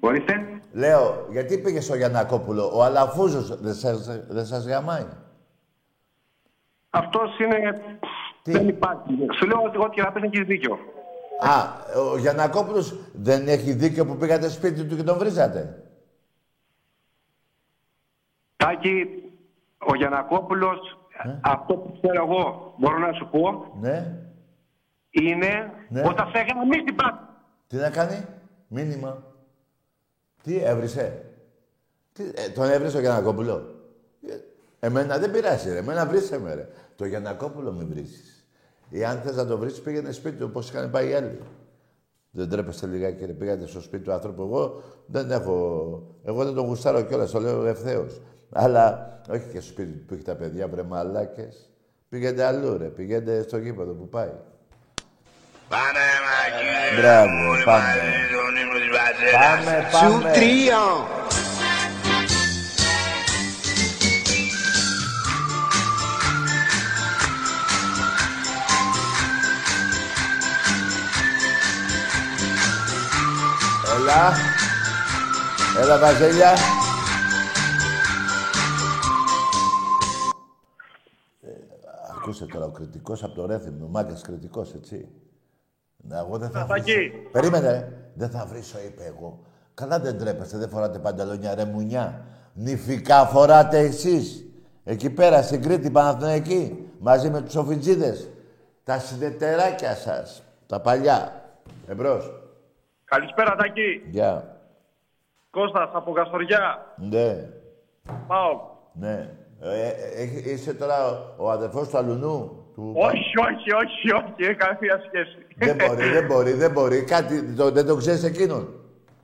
[0.00, 0.32] Ορίστε.
[0.72, 5.06] Λέω, γιατί πήγες στο Γιαννακόπουλο; Ο Αλαφούζος δεν σας, δεν σας γαμάει.
[6.90, 7.80] Αυτός είναι.
[8.42, 9.26] Τι; Δεν υπάρχει.
[9.38, 10.78] Σου λέω ότι ό,τι και να πει έχεις δίκιο.
[11.40, 11.52] Α,
[12.12, 15.82] ο Γιαννακόπουλος δεν έχει δίκιο που πήγατε σπίτι του και τον βρίζατε.
[18.56, 19.06] Τάκη,
[19.78, 19.94] ο
[21.22, 24.18] Γιανακόπουλο, αυτό που ξέρω εγώ, μπορώ να σου πω, Ναι.
[25.10, 25.48] είναι
[25.88, 26.00] Ναι.
[26.06, 27.22] όταν σε γαμίσει την πράξη.
[27.66, 28.24] Τι να κάνει,
[28.68, 29.22] μήνυμα.
[30.42, 31.22] Τι έβρισε;
[32.12, 33.74] Τι, ε, τον έβρισε ο Γιαννακόπουλο.
[34.28, 34.36] Ε,
[34.86, 35.78] εμένα δεν πειράζει, ρε.
[35.78, 36.68] Εμένα βρίσκε με, ρε.
[36.96, 38.46] Το Γιαννακόπουλο μην βρήσεις.
[38.88, 41.38] Ή αν θες να το βρεις, πήγαινε σπίτι του, όπως είχαν πάει οι άλλοι.
[42.30, 43.32] Δεν τρέπεστε λιγάκι, ρε.
[43.32, 44.42] Πήγατε στο σπίτι του άνθρωπου.
[44.42, 46.02] Εγώ δεν έχω...
[46.24, 48.20] Εγώ δεν τον γουστάρω κιόλας, το λέω ευθέως.
[48.52, 51.70] Αλλά όχι και στο σπίτι του που έχει τα παιδιά, βρε μαλάκες.
[52.08, 52.84] Πήγαινε αλλού, ρε.
[52.84, 54.30] Πήγαινε στο γήπεδο που πάει.
[55.68, 57.00] Πάμε, Μακή.
[57.00, 57.92] Μπράβο, πάμε.
[58.32, 59.64] Τον ύμνο της Πατέρας.
[59.64, 60.30] Πάμε, πάμε.
[73.96, 74.32] Έλα.
[75.80, 76.77] Έλα, Βαζέλια.
[82.28, 85.08] Ακούσε τώρα ο κριτικός από το Ρέθυμνο, ο μάγκας κριτικός, έτσι.
[85.96, 86.92] Να, εγώ δεν θα Τάκη.
[86.92, 87.16] βρίσω.
[87.32, 87.92] Περίμενε, ρε.
[88.14, 89.38] Δεν θα βρίσω, είπε εγώ.
[89.74, 92.24] Καλά δεν τρέπεστε, δεν φοράτε παντελόνια, ρε μουνιά.
[92.54, 94.46] Νηφικά φοράτε εσείς.
[94.84, 98.28] Εκεί πέρα, στην Κρήτη, Παναθηναϊκή, μαζί με τους οφιτζίδες.
[98.84, 101.42] Τα συνεταιράκια σας, τα παλιά.
[101.86, 102.30] Εμπρός.
[103.04, 104.02] Καλησπέρα, Τάκη.
[104.10, 104.56] Γεια.
[105.50, 106.94] Κώστας από Καστοριά.
[106.96, 107.48] Ναι,
[108.26, 108.60] Πάω.
[108.92, 109.36] ναι.
[109.60, 112.66] Ε, ε, ε, είσαι τώρα ο, ο αδερφός του Αλουνού.
[112.74, 112.92] Του...
[112.96, 115.38] Όχι, όχι, όχι, όχι, έχει καμία σχέση.
[115.56, 117.04] Δεν μπορεί, δεν μπορεί, δεν μπορεί.
[117.04, 118.78] Κάτι, το, δεν το ξέρεις εκείνον;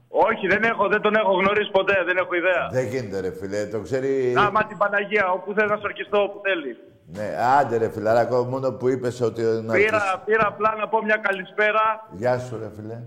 [0.08, 2.68] όχι, δεν, έχω, δεν τον έχω γνωρίσει ποτέ, δεν έχω ιδέα.
[2.72, 3.66] Δεν γίνεται, ρε φίλε.
[3.66, 4.34] Το ξέρει...
[4.36, 6.76] Άμα την Παναγία, όπου θέλει να σορκιστώ, όπου θέλεις.
[7.06, 7.28] Ναι,
[7.58, 9.42] άντε ρε φιλαράκο, μόνο που είπες ότι...
[9.42, 12.98] Να Πήρα, πήρα απλά να πω μια καλησπέρα Γεια σου ρε φίλε.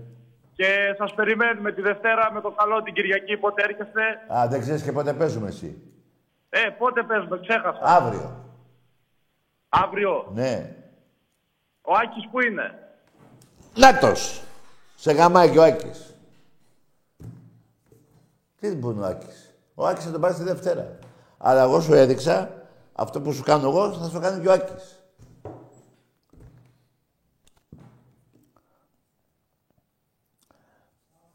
[0.52, 0.68] και
[0.98, 4.02] σας περιμένουμε τη Δευτέρα με το καλό την Κυριακή, πότε έρχεστε.
[4.36, 5.82] Α, δεν ξέρεις και πότε παίζουμε εσύ.
[6.50, 7.80] Ε, πότε παίζουμε, ξέχασα.
[7.82, 8.44] Αύριο.
[9.68, 10.30] Αύριο.
[10.34, 10.76] Ναι.
[11.80, 12.92] Ο Άκης που είναι;
[13.74, 14.42] Νάτος.
[14.94, 16.14] Σε γαμάει και ο Άκης.
[18.60, 20.98] Τι μπορεί ο Άκης; Ο Άκης θα τον πάρει τη Δευτέρα.
[21.38, 22.50] Αλλά εγώ σου έδειξα
[22.92, 25.02] αυτό που σου κάνω εγώ θα σου κάνει και ο Άκης.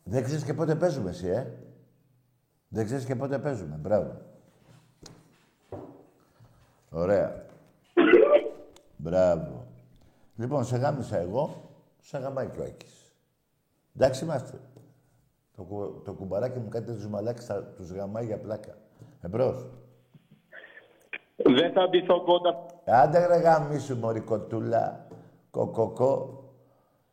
[0.03, 1.47] Δεν ξέρεις και πότε παίζουμε εσύ, ε;
[2.67, 3.75] Δεν ξέρεις και πότε παίζουμε.
[3.75, 4.32] Μπράβο.
[6.93, 7.45] Ωραία.
[8.97, 9.65] Μπράβο.
[10.35, 11.69] Λοιπόν, σε γάμισα εγώ,
[12.01, 13.13] σε γαμάει και ο Άκης.
[13.95, 14.59] Εντάξει είμαστε.
[15.55, 18.73] Το, κου- το κουμπαράκι μου κάτι τους μαλάκες θα τους γαμάει για πλάκα.
[19.21, 19.65] Εμπρός.
[21.35, 22.65] Δεν θα ντυθώ κότα.
[22.85, 25.07] Άντε ρε γαμίσου μωρή κοτούλα.
[25.51, 26.43] Κοκοκό.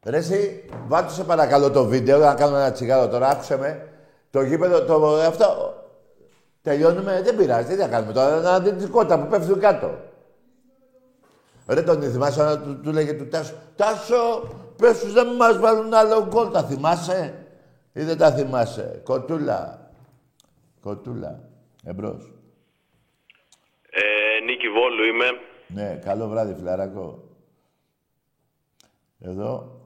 [0.04, 3.28] Ρε εσύ, βάτου σε παρακαλώ το βίντεο να κάνουμε ένα τσιγάρο τώρα.
[3.28, 3.88] Άκουσε με.
[4.30, 5.74] Το γήπεδο, το, αυτό.
[6.62, 7.68] Τελειώνουμε, δεν πειράζει.
[7.68, 9.98] Τι θα κάνουμε τώρα, να δει τη κότα που πέφτουν κάτω.
[11.66, 13.54] Ρε τον θυμάσαι να του, του λέγε του Τάσο.
[13.76, 16.50] Τάσο, πες τους να μην μας βάλουν άλλο γκολ.
[16.50, 17.46] Τα θυμάσαι
[17.92, 19.00] ή δεν τα θυμάσαι.
[19.04, 19.90] Κοτούλα.
[20.80, 21.40] Κοτούλα.
[21.84, 22.32] Εμπρός.
[23.90, 25.26] Ε, Νίκη Βόλου είμαι.
[25.66, 27.28] Ναι, καλό βράδυ, φιλαράκο.
[29.20, 29.79] Εδώ.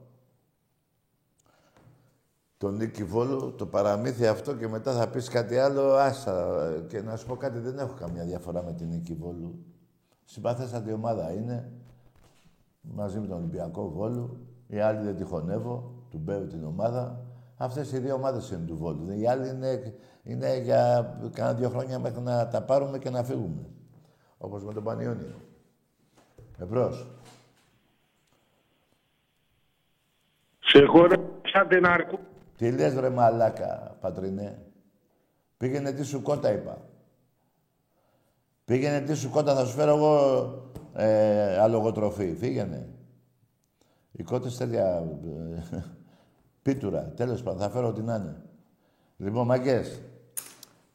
[2.57, 6.59] Τον Νίκη Βόλου, το παραμύθι αυτό και μετά θα πεις κάτι άλλο, άσα.
[6.87, 9.65] Και να σου πω κάτι, δεν έχω καμιά διαφορά με την Νίκη Βόλου.
[10.23, 11.71] Συμπαθέστατη ομάδα είναι,
[12.81, 14.37] μαζί με τον Ολυμπιακό Βόλου.
[14.67, 17.25] Οι άλλοι δεν τυχονεύω, του Μπέου την ομάδα.
[17.57, 19.11] Αυτές οι δύο ομάδες είναι του Βόλου.
[19.11, 19.93] Οι άλλοι είναι,
[20.23, 23.69] είναι για κάνα δύο χρόνια μέχρι να τα πάρουμε και να φύγουμε.
[24.37, 25.35] Όπως με τον Πανιόνιο.
[26.57, 27.07] Εμπρός.
[30.59, 32.19] Σε χώρα σαν την αρκού.
[32.57, 34.61] Τι λες ρε μαλάκα, πατρινέ.
[35.57, 36.81] Πήγαινε τι σου κότα είπα.
[38.65, 42.35] Πήγαινε τι σου κότα, θα σου φέρω εγώ ε, αλογοτροφή.
[42.35, 42.89] Φύγαινε.
[44.11, 45.03] Οι κότες τέτοια...
[45.71, 45.83] ε,
[46.61, 47.13] πίτουρα.
[47.15, 48.41] Τέλος πάντων, θα φέρω ό,τι να είναι.
[49.17, 50.01] Λοιπόν, μαγκές,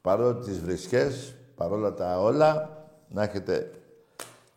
[0.01, 2.69] παρόλο τις βρισκές, παρόλα τα όλα,
[3.09, 3.71] να έχετε...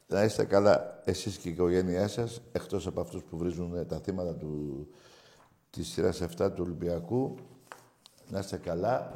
[0.06, 3.98] Να είστε καλά εσείς και η οικογένειά σας, εκτός από αυτούς που βρίζουν ε, τα
[3.98, 4.86] θύματα του,
[5.74, 7.34] της σειράς 7 του Ολυμπιακού.
[8.30, 9.14] Να είστε καλά.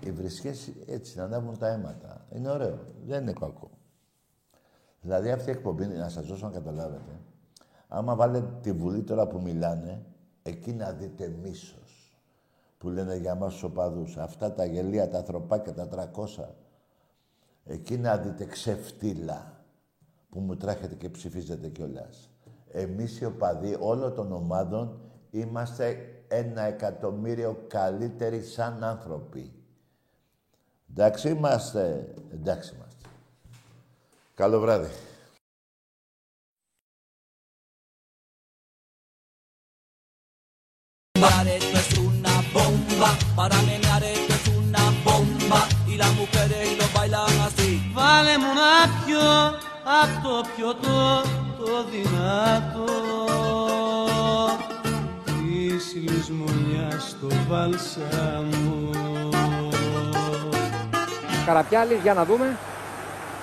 [0.00, 2.26] Οι βρισκές έτσι, να ανάβουν τα αίματα.
[2.34, 2.78] Είναι ωραίο.
[3.06, 3.70] Δεν είναι κακό.
[5.00, 7.20] Δηλαδή αυτή η εκπομπή, να σας δώσω να καταλάβετε,
[7.88, 10.04] άμα βάλετε τη Βουλή τώρα που μιλάνε,
[10.42, 12.18] εκεί να δείτε μίσος
[12.78, 14.16] που λένε για μας τους οπαδούς.
[14.16, 16.54] Αυτά τα γελία, τα ανθρωπάκια, τα 300.
[17.64, 19.64] Εκεί να δείτε ξεφτύλα
[20.30, 22.33] που μου τρέχετε και ψηφίζετε κιόλας.
[22.76, 25.00] Εμείς οι οπαδοί όλων των ομάδων
[25.30, 29.52] είμαστε ένα εκατομμύριο καλύτεροι σαν άνθρωποι.
[30.90, 32.14] Εντάξει είμαστε.
[32.32, 33.08] Εντάξει είμαστε.
[34.34, 34.88] Καλό βράδυ.
[41.56, 45.60] Esto es una bomba, para menear esto es una bomba
[45.92, 47.70] y las mujeres lo bailan así.
[47.94, 48.72] Βάλε μου να
[49.04, 49.28] πιω
[49.84, 51.22] απ' το πιωτό
[51.58, 52.92] το δυνατό
[55.24, 58.90] της λησμονιάς το βάλσαμο
[61.46, 62.56] Καραπιάλης για να δούμε.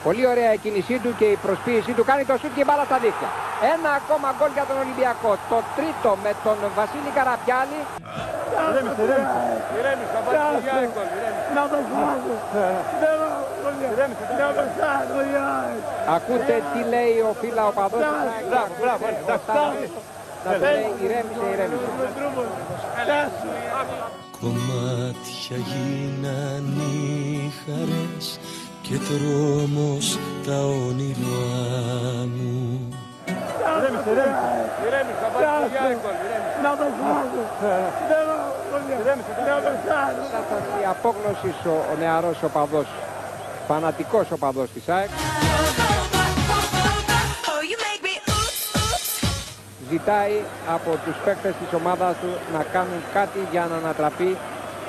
[0.03, 2.03] Πολύ ωραία η κίνησή του και η προσποίησή του.
[2.05, 3.29] Κάνει το σούτ και η μπάλα στα δίχτυα.
[3.73, 5.31] Ένα ακόμα γκολ για τον Ολυμπιακό.
[5.49, 7.79] Το τρίτο με τον Βασίλη Καραπιάλη.
[8.69, 9.41] Ηρέμησε, ηρέμησε.
[9.79, 11.49] Ηρέμησε, θα βάλει το Γιάννη γκολ, ηρέμησε.
[11.57, 12.35] Να το φάγω.
[13.93, 15.19] Ηρέμησε, να το φάγω,
[16.15, 18.03] Ακούτε τι λέει ο φίλα ο παδός.
[18.49, 19.89] Μπράβο, μπράβο, εντάξει.
[20.45, 21.89] Να του λέει ηρέμησε, ηρέμησε.
[24.41, 28.39] Κομμάτια γίνανε οι χαρές
[28.81, 32.90] και τρόμος τα όνειρά μου.
[33.79, 34.49] Ηρέμησε, ηρέμησε.
[34.87, 36.57] Ηρέμησε, θα βάλει το Γιάννη γκολ, ηρέμησε.
[36.65, 37.43] Να το φάγω.
[39.01, 40.23] Ηρέμησε, να το φάγω.
[40.81, 42.89] Η απόγνωση ο, ο νεαρός οπαδός.
[43.67, 45.09] Φανατικός οπαδός της ΑΕΚ.
[49.89, 50.41] Ζητάει
[50.73, 54.37] από τους παίκτες της ομάδας του να κάνουν κάτι για να ανατραπεί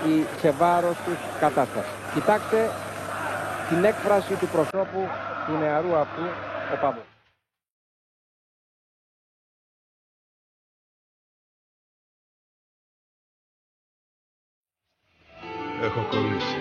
[0.07, 1.93] η σε βάρος τους κατάσταση.
[2.15, 2.71] Κοιτάξτε
[3.69, 5.09] την έκφραση του προσώπου
[5.47, 6.23] του νεαρού αυτού
[6.75, 7.12] οπαδού.
[15.83, 16.52] Έχω κολλήσει.